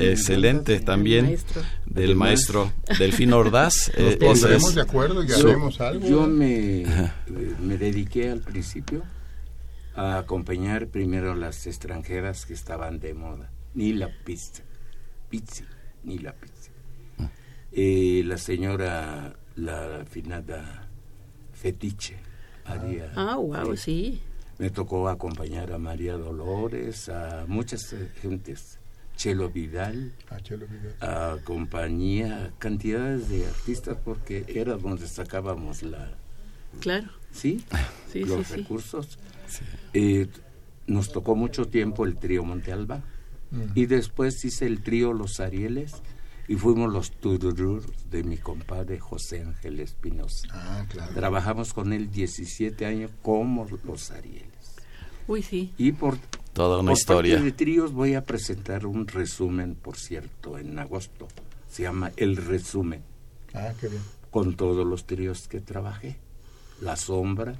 [0.00, 1.38] excelente también
[1.86, 3.90] del maestro Delfín Ordaz.
[3.98, 6.06] Nos eh, pondremos de acuerdo y haremos algo.
[6.06, 6.84] Yo me,
[7.60, 9.02] me dediqué al principio
[9.96, 14.62] a acompañar primero a las extranjeras que estaban de moda, ni la pizza,
[15.30, 15.64] pizza,
[16.04, 16.70] ni la pizza.
[17.16, 17.24] Mm.
[17.72, 20.88] Eh, la señora, la finada
[21.54, 22.16] Fetiche,
[22.68, 23.10] María.
[23.16, 24.20] Ah, wow, sí.
[24.58, 28.78] Me tocó acompañar a María Dolores, a muchas gentes.
[29.16, 30.94] Chelo Vidal, a, Chelo Vidal.
[31.00, 36.10] a compañía, cantidades de artistas porque era donde sacábamos la...
[36.80, 37.08] Claro.
[37.32, 37.64] ¿Sí?
[38.12, 39.18] sí Los recursos.
[39.94, 40.28] Eh,
[40.86, 43.02] nos tocó mucho tiempo el trío Montealba
[43.74, 46.02] y después hice el trío Los Arieles
[46.48, 50.46] y fuimos los tururur de mi compadre José Ángel Espinosa.
[50.52, 54.76] Ah, Trabajamos con él 17 años como Los Arieles.
[55.26, 55.72] Uy, sí.
[55.76, 56.18] Y por
[56.52, 61.26] toda una historia de tríos voy a presentar un resumen, por cierto, en agosto.
[61.68, 63.02] Se llama El Resumen.
[63.52, 64.02] Ah, qué bien.
[64.30, 66.18] Con todos los tríos que trabajé.
[66.80, 67.56] La Sombra,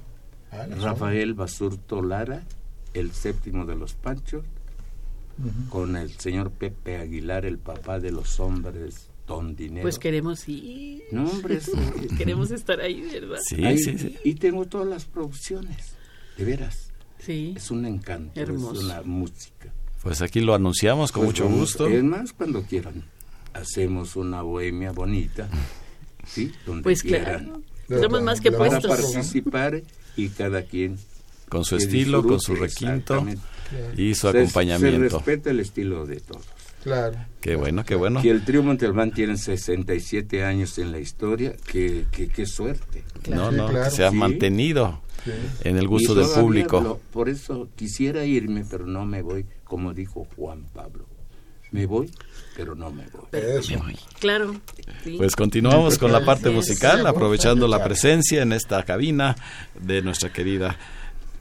[0.57, 2.43] Ah, Rafael Basurto Lara,
[2.93, 4.43] el séptimo de los Panchos,
[5.69, 9.83] con el señor Pepe Aguilar, el papá de los hombres, don Dinero.
[9.83, 11.03] Pues queremos ir.
[11.11, 11.59] No, hombre,
[12.17, 13.37] queremos estar ahí, ¿verdad?
[13.47, 14.17] Sí, sí, sí.
[14.23, 15.93] Y tengo todas las producciones,
[16.37, 16.91] de veras.
[17.19, 17.53] Sí.
[17.55, 18.79] Es un encanto, Hermoso.
[18.79, 19.71] es una música.
[20.01, 21.87] Pues aquí lo anunciamos con Pues mucho vamos, gusto.
[21.87, 23.03] Es más, cuando quieran,
[23.53, 25.49] hacemos una bohemia bonita,
[26.25, 26.51] ¿sí?
[26.65, 27.43] Donde Pues quieran.
[27.45, 27.61] claro.
[27.87, 29.01] Claro, Estamos más que la Para puestos.
[29.13, 29.81] participar
[30.17, 30.97] y cada quien
[31.47, 33.25] Con su que estilo, con su requinto
[33.95, 35.17] y su Se- Se, acompañamiento.
[35.17, 36.43] respeta el estilo de todos.
[36.83, 37.17] Claro.
[37.41, 38.21] Qué bueno, qué bueno.
[38.21, 43.03] Que el trío Montalbán tiene 67 años en la historia, que, que, qué suerte.
[43.29, 43.85] No, Sí, no, claro.
[43.85, 44.15] que se ha Sí.
[44.15, 45.31] mantenido Sí.
[45.63, 46.79] en el gusto del público.
[46.81, 51.05] lo- por eso quisiera irme, pero no me voy, como dijo Juan Pablo.
[51.71, 52.09] Me voy,
[52.55, 53.39] pero no me voy.
[53.39, 53.73] Eso.
[54.19, 54.55] Claro.
[55.03, 55.15] sí.
[55.17, 59.35] Pues continuamos con la parte musical, aprovechando la presencia en esta cabina
[59.81, 60.77] de nuestra querida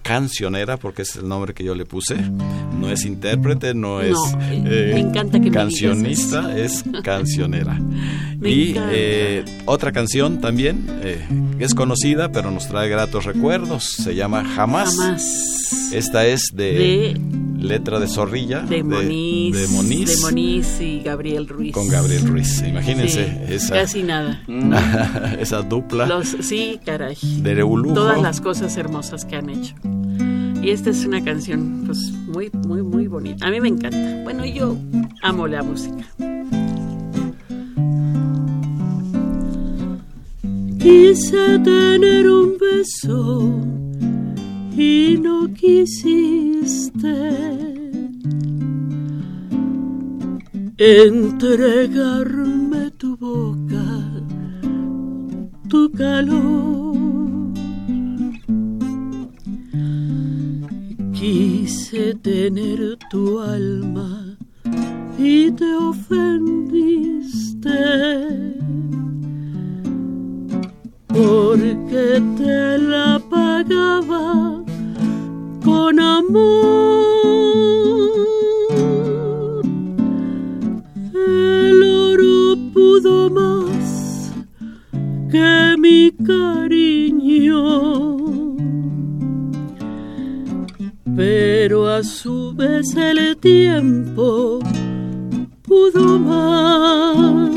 [0.02, 2.14] cancionera, porque es el nombre que yo le puse.
[2.16, 7.74] No es intérprete, no es eh, me encanta que me digas cancionista, es cancionera.
[8.38, 11.26] Me y eh, otra canción también, eh,
[11.58, 14.94] que es conocida, pero nos trae gratos recuerdos, se llama Jamás.
[14.96, 15.90] Jamás.
[15.92, 17.20] Esta es de, De-
[17.58, 19.54] letra de Zorrilla, De Moniz.
[19.56, 21.72] de Moniz, de Moniz y Gabriel Ruiz.
[21.72, 22.62] con Gabriel Ruiz.
[22.66, 24.42] Imagínense Sí, esa, Casi nada.
[25.40, 27.16] esa dupla Los, sí, caray.
[27.40, 27.56] de.
[27.94, 29.74] Todas las cosas hermosas que han hecho.
[30.62, 33.46] Y esta es una canción, pues, muy, muy, muy bonita.
[33.46, 34.22] A mí me encanta.
[34.24, 34.76] Bueno, yo
[35.22, 36.04] amo la música.
[40.78, 43.60] Quise tener un beso
[44.76, 47.14] y no quisiste
[50.76, 53.86] entregarme tu boca,
[55.68, 56.96] tu calor.
[61.14, 64.36] Quise tener tu alma
[65.18, 67.70] y te ofendiste
[71.08, 74.65] porque te la pagaba
[75.66, 76.46] con amor.
[81.12, 84.32] El oro pudo más
[85.28, 87.62] que mi cariño,
[91.16, 94.60] pero a su vez el tiempo
[95.62, 97.50] pudo más.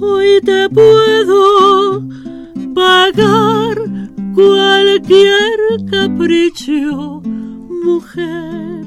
[0.00, 2.02] Hoy te puedo
[2.74, 3.63] pagar
[6.44, 7.22] capricho,
[7.84, 8.84] mujer,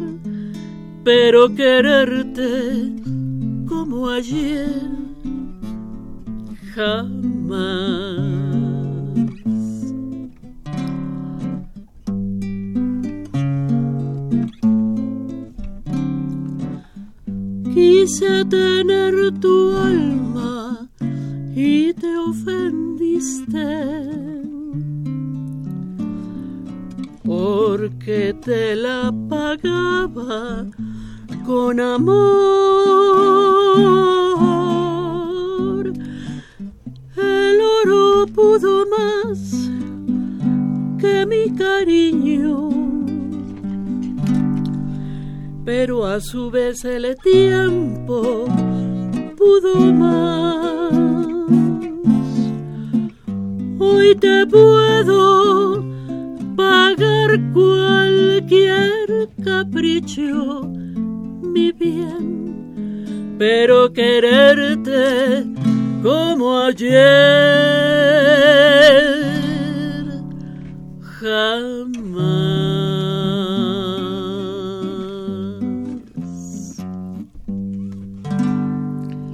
[1.03, 2.93] pero quererte
[3.67, 4.69] como ayer
[6.75, 8.17] jamás.
[17.73, 20.89] Quise tener tu alma
[21.55, 23.57] y te ofendiste
[27.27, 30.65] porque te la pagaba
[31.45, 32.07] con amor.
[37.17, 39.69] El oro pudo más
[40.99, 42.69] que mi cariño
[45.65, 48.45] pero a su vez el tiempo
[49.35, 50.93] pudo más.
[53.77, 55.83] Hoy te puedo
[56.57, 60.63] pagar cualquier capricho,
[61.43, 65.45] mi bien, pero quererte
[66.01, 66.97] como ayer
[71.19, 71.87] jamás.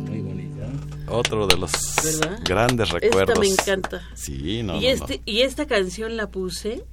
[0.09, 0.67] Muy bonita.
[1.07, 1.71] Otro de los
[2.03, 2.39] ¿Verdad?
[2.43, 3.30] grandes recuerdos.
[3.30, 4.01] Esta me encanta.
[4.13, 5.24] Sí, no, y, no, este, no.
[5.26, 6.84] y esta canción la puse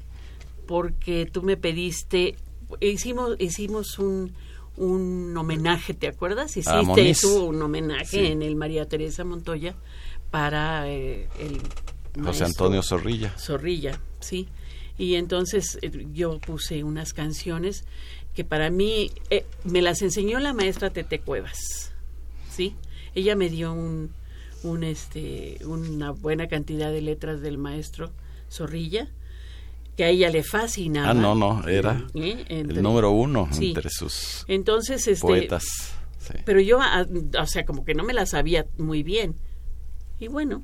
[0.71, 2.37] porque tú me pediste,
[2.81, 4.33] hicimos, hicimos un,
[4.77, 6.57] un homenaje, ¿te acuerdas?
[6.57, 8.27] Hiciste tú un homenaje Sí.
[8.27, 9.75] en el María Teresa Montoya
[10.31, 13.37] para eh, el José Antonio Zorrilla.
[13.37, 14.47] Zorrilla, sí.
[14.97, 17.85] Y entonces eh, yo puse unas canciones
[18.33, 21.93] que para mí eh, me las enseñó la maestra Tete Cuevas,
[22.49, 22.77] ¿sí?
[23.17, 24.13] Ella me dio un,
[24.63, 28.13] un este, una buena cantidad de letras del maestro
[28.49, 29.09] Zorrilla
[30.01, 31.11] que a ella le fascinaba.
[31.11, 32.43] Ah, no, no, era ¿eh?
[32.49, 33.69] Entre- el número uno Sí.
[33.69, 35.63] entre sus Entonces, este, poetas.
[36.19, 36.33] sí.
[36.47, 37.05] pero yo, ah,
[37.39, 39.37] o sea, como que no me la sabía muy bien.
[40.19, 40.63] Y bueno,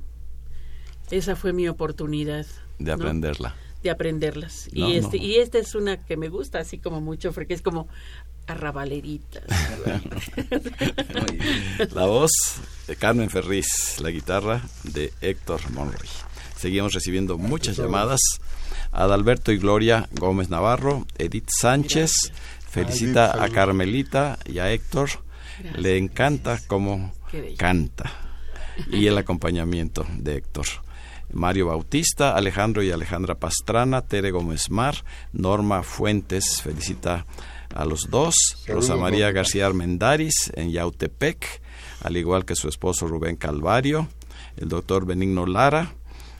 [1.11, 2.47] esa fue mi oportunidad.
[2.79, 3.51] de aprenderla.
[3.51, 4.71] de de aprenderlas.
[4.73, 7.89] y este y esta es una que me gusta así como mucho porque es como
[8.47, 9.43] arrabalerita.
[11.95, 12.31] la voz
[12.87, 16.09] de Carmen Ferriz, la guitarra de Héctor Monroy.
[16.59, 18.21] Seguimos recibiendo muchas llamadas.
[18.97, 22.33] Adalberto y Gloria Gómez Navarro, Edith Sánchez,
[22.67, 25.11] felicita a Carmelita y a Héctor.
[25.77, 27.13] Le encanta cómo
[27.59, 28.11] canta.
[28.91, 30.67] Y el acompañamiento de Héctor.
[31.33, 34.97] Mario Bautista, Alejandro y Alejandra Pastrana, Tere Gómez Mar,
[35.33, 37.27] Norma Fuentes, felicita
[37.75, 38.35] a los dos,
[38.67, 41.61] Rosa María García Armendaris en Yautepec,
[42.03, 44.09] al igual que su esposo Rubén Calvario,
[44.57, 45.93] el doctor Benigno Lara,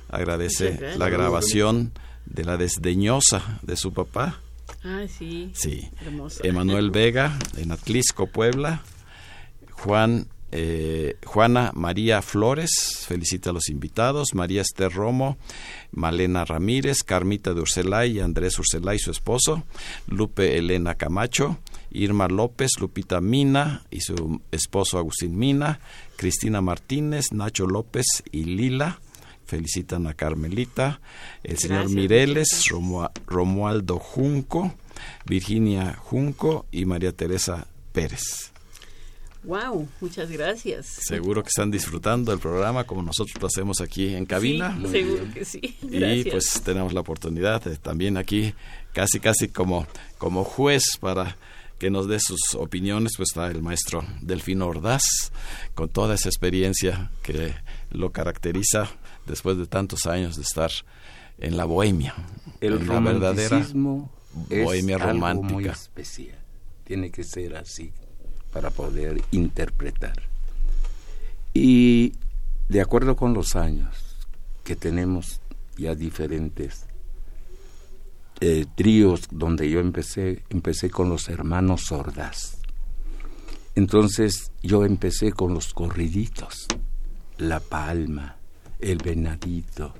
[0.09, 1.93] agradece la grabación
[2.27, 4.41] de la desdeñosa de su papá.
[4.85, 5.51] Ah, sí.
[5.55, 5.89] Sí.
[6.43, 8.83] Emanuel Vega en Atlisco, Puebla.
[9.71, 15.37] Juan eh, Juana María Flores, felicita a los invitados, María Esther Romo,
[15.91, 19.65] Malena Ramírez, Carmita de Urselay y Andrés Urselay, su esposo,
[20.07, 21.59] Lupe Elena Camacho,
[21.91, 25.81] Irma López, Lupita Mina y su esposo Agustín Mina,
[26.17, 29.01] Cristina Martínez, Nacho López y Lila,
[29.47, 31.01] felicitan a Carmelita,
[31.43, 32.69] el señor Mireles,
[33.27, 34.75] Romualdo Junco,
[35.25, 38.53] Virginia Junco y María Teresa Pérez.
[39.47, 40.87] Wow, muchas gracias.
[41.07, 44.77] Seguro que están disfrutando del programa como nosotros lo hacemos aquí en cabina.
[44.83, 45.77] Sí, seguro que sí.
[45.83, 48.55] Y pues tenemos la oportunidad de, también aquí,
[48.93, 49.87] casi casi como,
[50.19, 51.37] como juez para
[51.79, 55.31] que nos dé sus opiniones, pues está el maestro Delfino Ordaz,
[55.75, 57.55] con toda esa experiencia que
[57.91, 58.91] lo caracteriza
[59.27, 60.71] después de tantos años de estar
[61.39, 62.15] en la bohemia.
[62.61, 63.67] El en la verdadera
[64.33, 65.53] bohemia romántica.
[65.53, 66.39] muy especial.
[66.85, 67.93] Tiene que ser así
[68.53, 70.23] para poder interpretar.
[71.53, 72.15] Y
[72.69, 73.95] de acuerdo con los años
[74.65, 75.41] que tenemos
[75.77, 76.87] ya diferentes
[78.41, 82.59] eh, tríos donde yo empecé, empecé con los hermanos sordas.
[83.75, 86.67] Entonces yo empecé con los corriditos,
[87.39, 88.37] la palma,
[88.81, 89.95] el venadito.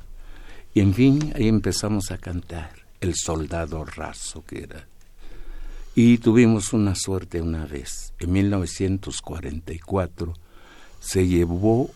[0.75, 2.71] Y en fin, ahí empezamos a cantar
[3.01, 4.87] el soldado raso que era
[5.99, 8.13] y tuvimos una suerte una vez.
[8.19, 10.35] En 1944
[11.01, 11.91] se llevó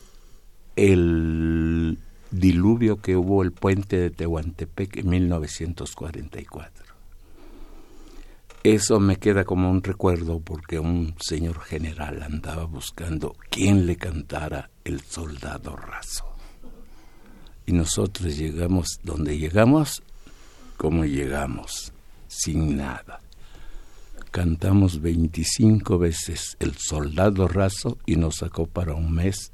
[0.75, 1.99] el
[2.31, 6.95] diluvio que hubo el puente de Tehuantepec en 1944.
[8.63, 14.71] Eso me queda como un recuerdo porque un señor general andaba buscando quién le cantara
[14.83, 16.30] el soldado raso.
[17.71, 20.03] Y nosotros llegamos donde llegamos,
[20.77, 21.93] como llegamos,
[22.27, 23.21] sin nada
[24.31, 29.53] cantamos 25 veces El Soldado Raso y nos sacó para un mes.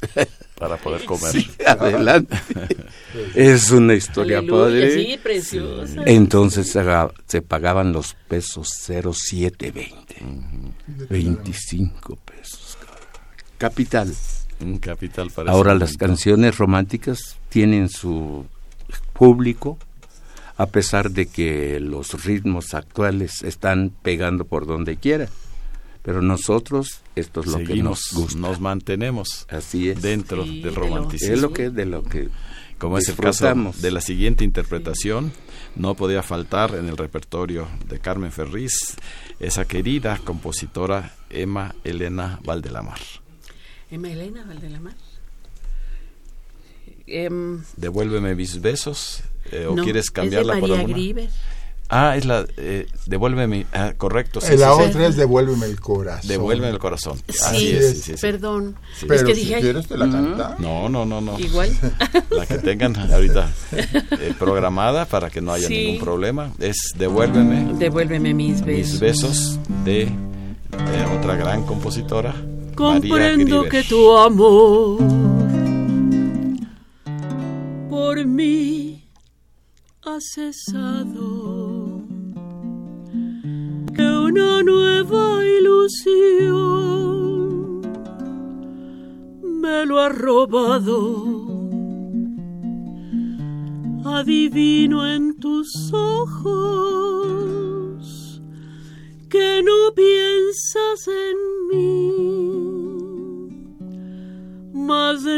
[0.58, 1.34] para poder comer.
[1.66, 2.36] adelante.
[3.34, 4.94] es una historia padre.
[4.94, 6.02] Sí, preciosa.
[6.06, 6.72] Entonces
[7.26, 10.16] se, pagaban los pesos 0720.
[11.08, 12.78] 25 pesos.
[13.58, 14.14] Capital.
[14.62, 18.46] Un capital para Ahora las canciones románticas tienen su
[19.12, 19.78] público
[20.56, 25.28] a pesar de que los ritmos actuales están pegando por donde quiera.
[26.02, 28.38] Pero nosotros, esto es lo que nos gusta.
[28.38, 30.02] Nos mantenemos Así es.
[30.02, 31.34] dentro del romanticismo.
[31.34, 32.28] Es lo que, de lo que
[32.80, 35.32] como es el caso de la siguiente interpretación,
[35.76, 38.96] no podía faltar en el repertorio de Carmen Ferriz
[39.38, 42.98] esa querida compositora Emma Elena Valdelamar.
[43.90, 44.94] Emma Elena Valdelamar.
[47.06, 51.30] Em, Devuélveme mis besos eh, o quieres cambiarla es de María por alguna?
[51.92, 54.40] Ah, es la eh, devuélveme, ah, correcto.
[54.40, 56.28] Sí, la otra es devuélveme el corazón.
[56.28, 57.20] Devuélveme el corazón.
[57.28, 58.76] Sí, es, perdón.
[59.00, 60.54] Pero es que si dije, quieres te la canta.
[60.60, 61.36] No, no, no, no.
[61.40, 61.76] Igual.
[62.30, 67.74] La que tengan ahorita eh, programada para que no haya ningún problema es devuélveme.
[67.76, 68.92] Devuélveme mis besos.
[68.92, 70.08] Mis besos de,
[71.18, 72.36] otra gran compositora.
[72.80, 75.00] Comprendo que tu amor
[77.90, 79.04] por mí
[80.02, 82.00] ha cesado,
[83.94, 86.62] que una nueva ilusión
[89.42, 91.50] me lo ha robado.
[94.06, 97.20] Adivino en tus ojos
[99.30, 101.36] que no piensas en
[101.68, 102.09] mí,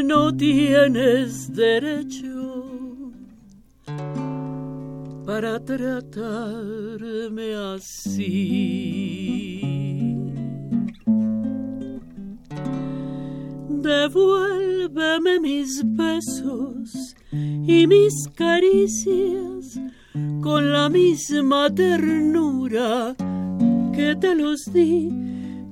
[0.01, 2.71] no tienes derecho
[5.27, 9.63] para tratarme así.
[13.69, 19.81] Devuélveme mis besos y mis caricias
[20.41, 23.15] con la misma ternura
[23.95, 25.11] que te los di.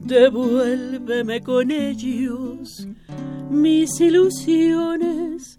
[0.04, 2.86] Devuélveme con ellos
[3.50, 5.58] mis ilusiones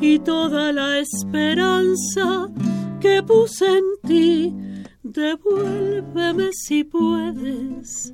[0.00, 2.48] y toda la esperanza
[3.00, 4.54] que puse en ti.
[5.02, 8.12] Devuélveme si puedes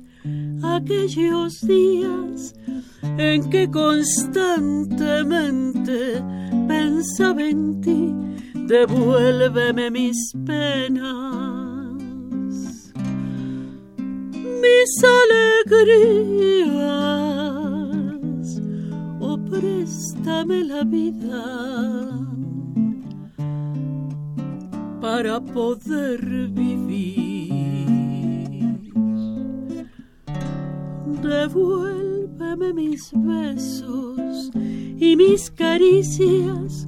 [0.63, 2.55] aquellos días
[3.17, 6.21] en que constantemente
[6.67, 8.13] pensaba en ti.
[8.67, 12.01] Devuélveme mis penas,
[14.61, 15.03] mis
[15.69, 17.42] alegrías,
[19.53, 21.43] préstame la vida
[24.99, 27.53] para poder vivir.
[31.21, 34.51] Devuélveme mis besos
[34.97, 36.87] y mis caricias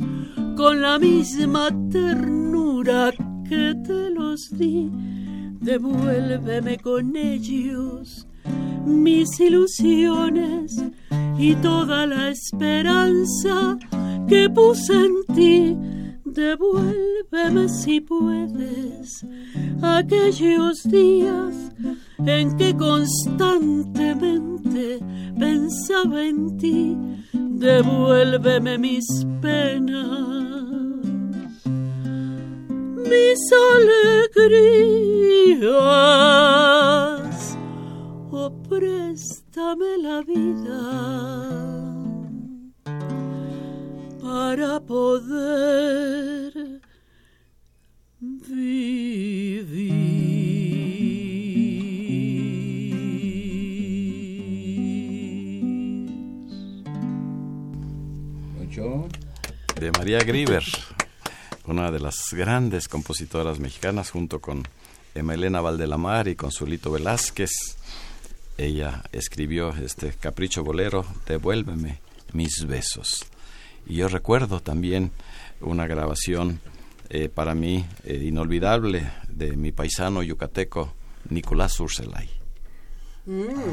[0.57, 3.11] con la misma ternura
[3.47, 4.89] que te los di.
[5.61, 8.28] Devuélveme con ellos
[8.86, 10.83] mis ilusiones
[11.38, 13.77] y toda la esperanza
[14.27, 15.77] que puse en ti
[16.36, 19.25] Devuélveme si puedes
[19.81, 21.55] aquellos días
[22.25, 24.99] en que constantemente
[25.39, 26.97] pensaba en ti.
[27.31, 29.05] Devuélveme mis
[29.41, 31.05] penas,
[33.09, 33.39] mis
[34.36, 37.14] alegrías,
[38.36, 40.81] o préstame la vida
[44.21, 46.81] para poder
[48.19, 50.15] vivir.
[59.79, 60.63] De María Grieber,
[61.67, 64.63] una de las grandes compositoras mexicanas, junto con
[65.13, 67.51] Emelena Valdelamar y Consuelito Velázquez.
[68.58, 71.99] Ella escribió este capricho bolero, Devuélveme
[72.34, 73.26] mis besos.
[73.86, 75.12] Y yo recuerdo también
[75.62, 76.60] una grabación
[77.10, 80.93] eh, para mí eh, inolvidable de mi paisano yucateco
[81.30, 82.30] Nicolás Urselay.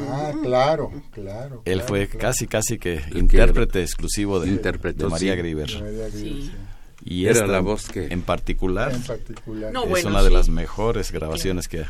[0.09, 1.63] Ah, claro, claro.
[1.67, 5.71] Él fue casi, casi que intérprete exclusivo de, de María Grieber.
[7.05, 11.85] Y era la voz que en particular, es una de las mejores grabaciones que,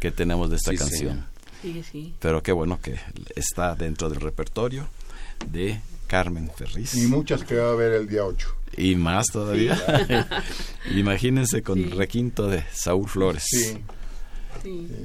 [0.00, 1.26] que tenemos de esta canción.
[2.20, 2.98] Pero qué bueno que
[3.34, 4.88] está dentro del repertorio
[5.50, 6.94] de Carmen Ferriz.
[6.94, 8.54] Y muchas que va a haber el día 8.
[8.76, 9.78] Y más todavía.
[10.94, 13.44] Imagínense con el requinto de Saúl Flores.
[13.50, 13.78] Sí.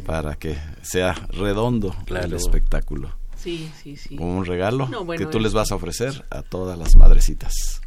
[0.05, 3.15] Para que sea redondo el espectáculo.
[3.35, 4.15] Sí, sí, sí.
[4.15, 7.81] Como un regalo que tú les vas a ofrecer a todas las madrecitas.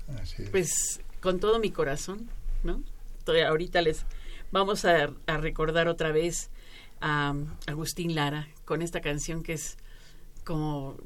[0.51, 2.29] Pues con todo mi corazón,
[2.63, 2.83] ¿no?
[3.27, 4.05] ahorita les
[4.53, 6.49] vamos a, a recordar otra vez
[7.01, 7.35] a
[7.67, 9.79] Agustín Lara con esta canción que es
[10.45, 10.99] como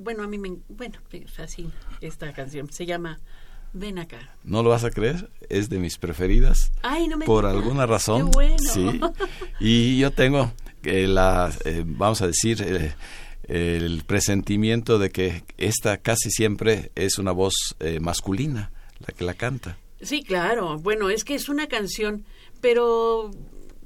[0.00, 0.98] bueno, a mí me, bueno,
[1.32, 2.72] fácil esta canción.
[2.72, 3.20] Se llama
[3.72, 4.34] Ven acá.
[4.42, 5.30] ¿No lo vas a creer?
[5.48, 6.72] Es de mis preferidas.
[6.82, 8.30] Ay, no me Por alguna razón.
[8.72, 9.00] Sí.
[9.60, 10.52] Y yo tengo
[10.82, 12.94] que la, eh, vamos a decir, eh,
[13.44, 19.34] el presentimiento de que esta casi siempre es una voz eh, masculina la que la
[19.34, 19.76] canta.
[20.00, 20.78] Sí, claro.
[20.78, 22.24] Bueno, es que es una canción,
[22.60, 23.30] pero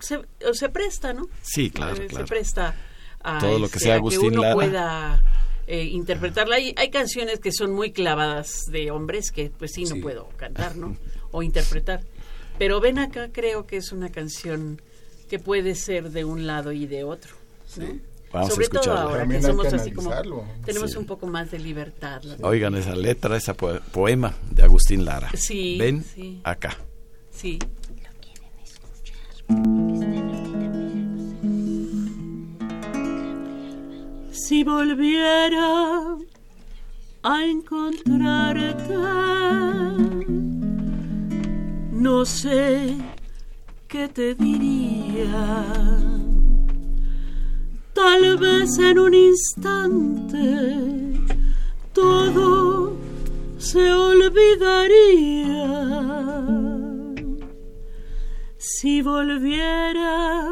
[0.05, 0.21] se,
[0.53, 1.29] se presta, ¿no?
[1.43, 2.17] Sí, claro, claro.
[2.17, 2.75] Se presta
[3.21, 5.23] a, todo lo que sea Agustín que uno pueda
[5.67, 6.57] eh, interpretarla.
[6.57, 10.77] Hay, hay canciones que son muy clavadas de hombres que pues sí no puedo cantar,
[10.77, 10.97] ¿no?
[11.37, 12.01] O interpretar.
[12.59, 14.81] Pero ven acá, creo que es una canción
[15.29, 17.35] que puede ser de un lado y de otro.
[17.67, 20.13] Sobre todo ahora que somos así como
[20.65, 22.23] tenemos un poco más de libertad.
[22.43, 25.31] Oigan esa letra, ese poema de Agustín Lara.
[25.35, 25.77] Sí.
[25.79, 26.05] Ven
[26.45, 26.77] acá.
[27.31, 27.59] Sí.
[34.47, 36.17] Si volviera
[37.23, 38.95] a encontrarte,
[41.93, 42.95] no sé
[43.89, 45.65] qué te diría.
[47.95, 50.45] Tal vez en un instante
[51.95, 52.97] todo
[53.57, 55.65] se olvidaría.
[58.67, 60.49] Si volviera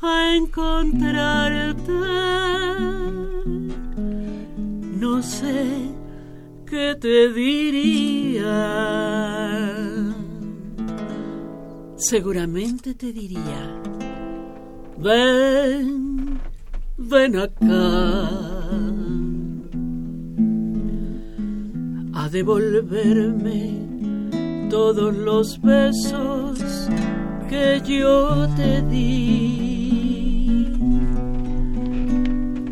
[0.00, 1.92] a encontrarte.
[5.00, 5.90] No sé
[6.64, 8.52] qué te diría.
[11.96, 13.82] Seguramente te diría,
[14.98, 16.38] ven,
[16.96, 18.28] ven acá.
[22.14, 23.82] A devolverme
[24.70, 26.71] todos los besos
[27.52, 29.10] que yo te di.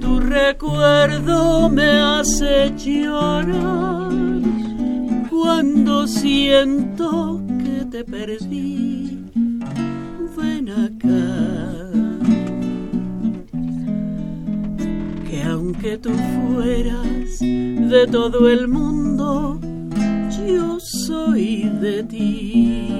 [0.01, 4.11] Tu recuerdo me hace llorar
[5.29, 9.19] cuando siento que te perdí.
[10.37, 11.29] Ven acá.
[15.29, 19.61] Que aunque tú fueras de todo el mundo,
[20.49, 23.00] yo soy de ti.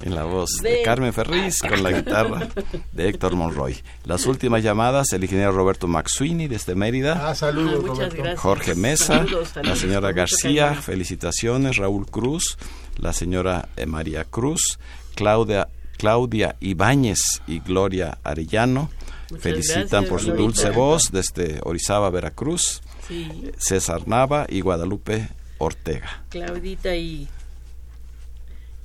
[0.00, 2.48] En la voz de Carmen Ferriz con la guitarra
[2.92, 3.76] de Héctor Monroy.
[4.04, 7.28] Las últimas llamadas, el ingeniero Roberto Maxuini desde Mérida.
[7.28, 9.24] Ah, saludos, ah, Jorge Mesa,
[9.62, 12.58] la señora García, felicitaciones, Raúl Cruz,
[12.96, 14.78] la señora eh, María Cruz,
[15.14, 18.90] Claudia, Claudia Ibáñez y Gloria Arellano.
[19.40, 22.80] Felicitan por su dulce voz desde Orizaba, Veracruz.
[23.58, 25.28] César Nava y Guadalupe
[25.58, 26.24] Ortega.
[26.28, 27.28] Claudita y,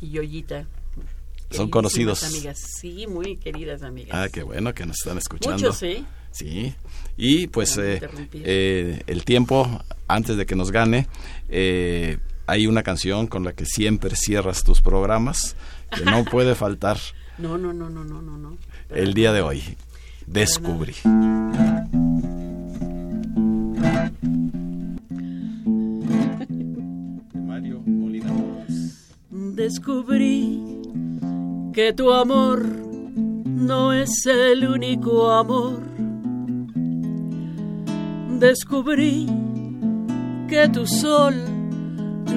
[0.01, 0.65] y Yoyita.
[1.53, 2.23] Son conocidos.
[2.23, 4.11] Amigas, sí, muy queridas amigas.
[4.11, 5.57] Ah, qué bueno que nos están escuchando.
[5.57, 6.03] Muchos, ¿eh?
[6.31, 6.73] Sí.
[7.15, 8.01] Y pues eh,
[8.33, 11.07] eh, el tiempo, antes de que nos gane,
[11.49, 15.55] eh, hay una canción con la que siempre cierras tus programas,
[15.95, 16.97] que no puede faltar.
[17.37, 18.37] No, no, no, no, no, no.
[18.37, 18.57] no.
[18.89, 19.77] El día de hoy,
[20.25, 20.95] descubrí.
[29.55, 30.82] descubrí
[31.73, 35.81] que tu amor no es el único amor.
[38.39, 39.25] Descubrí
[40.47, 41.33] que tu sol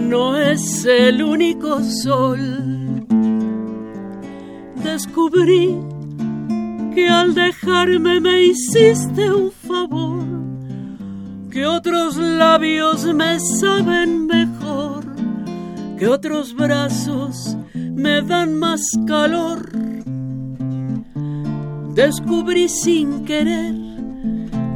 [0.09, 3.07] no es el único sol.
[4.83, 5.77] Descubrí
[6.95, 10.25] que al dejarme me hiciste un favor,
[11.51, 15.05] que otros labios me saben mejor
[15.99, 17.57] que otros brazos
[17.97, 19.71] me dan más calor.
[21.95, 23.75] Descubrí sin querer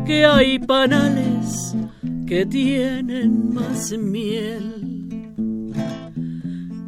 [0.07, 1.77] que hay panales
[2.27, 4.95] que tienen más miel.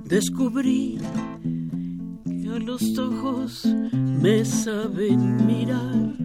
[0.09, 0.99] Descubrí
[2.25, 3.67] que a los ojos
[4.23, 6.17] me saben mirar,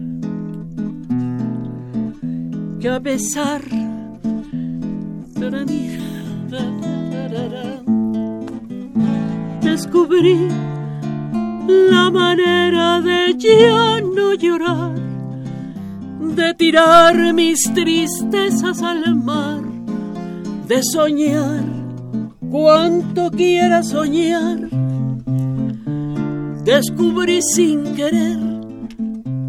[2.80, 3.62] que a pesar
[5.34, 5.50] de
[9.70, 10.48] descubrí
[11.90, 14.94] la manera de ya no llorar,
[16.36, 19.62] de tirar mis tristezas al mar,
[20.66, 21.64] de soñar
[22.50, 24.58] cuanto quiera soñar.
[26.64, 28.38] Descubrí sin querer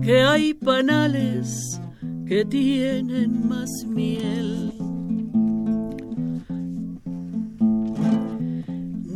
[0.02, 1.80] que hay panales
[2.28, 4.70] que tienen más miel.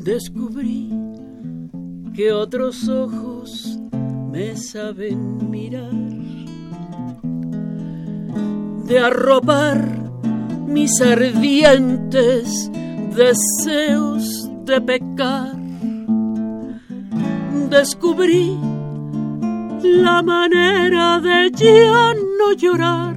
[0.03, 0.82] Descubrí
[2.13, 3.79] que otros ojos
[4.31, 5.91] me saben mirar,
[8.85, 10.11] de arropar
[10.67, 12.69] mis ardientes
[13.15, 15.55] deseos de pecar.
[17.69, 18.57] Descubrí
[19.81, 23.15] la manera de ya no llorar,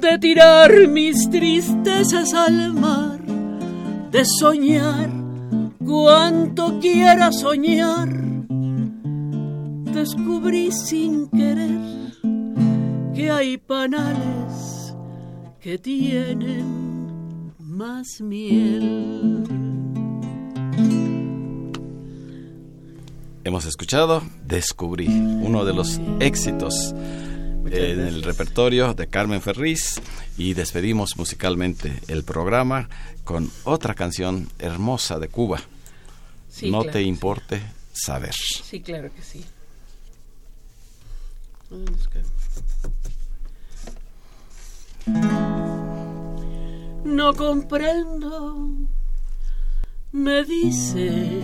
[0.00, 3.20] de tirar mis tristezas al mar,
[4.10, 5.23] de soñar
[5.84, 8.08] cuanto quiera soñar,
[9.92, 11.80] descubrí sin querer
[13.14, 14.94] que hay panales
[15.60, 19.44] que tienen más miel.
[23.44, 26.94] Hemos escuchado Descubrí, uno de los éxitos
[27.66, 30.00] en el repertorio de Carmen Ferriz
[30.36, 32.88] y despedimos musicalmente el programa
[33.24, 35.60] con otra canción hermosa de Cuba.
[36.62, 37.60] No te importe
[37.92, 38.32] saber.
[38.34, 39.44] Sí, claro que sí.
[47.04, 48.68] No comprendo,
[50.12, 51.42] me dice,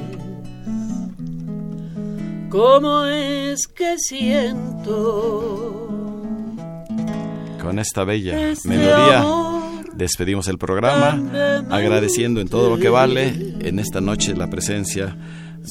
[2.48, 5.86] cómo es que siento.
[7.60, 9.49] Con esta bella este melodía
[10.04, 11.20] despedimos el programa,
[11.70, 15.16] agradeciendo en todo lo que vale en esta noche la presencia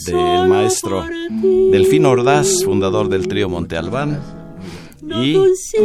[0.06, 1.04] del maestro
[1.72, 4.39] Delfino Ordaz, fundador del trío Monte Albán,
[5.16, 5.38] y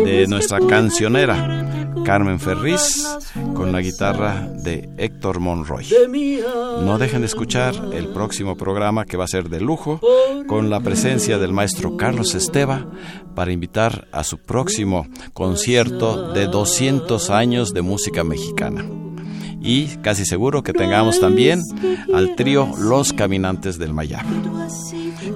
[0.05, 3.07] de nuestra cancionera Carmen Ferriz
[3.55, 5.87] con la guitarra de Héctor Monroy.
[6.83, 10.01] No dejen de escuchar el próximo programa que va a ser de lujo
[10.47, 12.87] con la presencia del maestro Carlos Esteva
[13.35, 18.85] para invitar a su próximo concierto de 200 años de música mexicana.
[19.62, 21.62] Y casi seguro que tengamos también
[22.12, 24.27] al trío Los Caminantes del Mayab.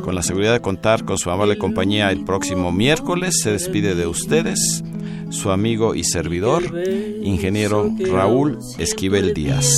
[0.08, 4.06] Con la seguridad de contar con su amable compañía el próximo miércoles, se despide de
[4.06, 4.82] ustedes
[5.28, 6.62] su amigo y servidor,
[7.22, 9.76] ingeniero Raúl Esquivel Díaz.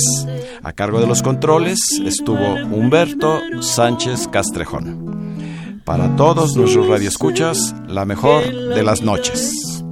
[0.63, 5.81] A cargo de los controles estuvo Humberto Sánchez Castrejón.
[5.83, 9.83] Para todos nuestros radioescuchas, la mejor de las noches.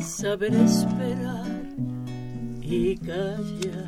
[0.00, 1.46] saber esperar
[2.60, 3.87] y callar.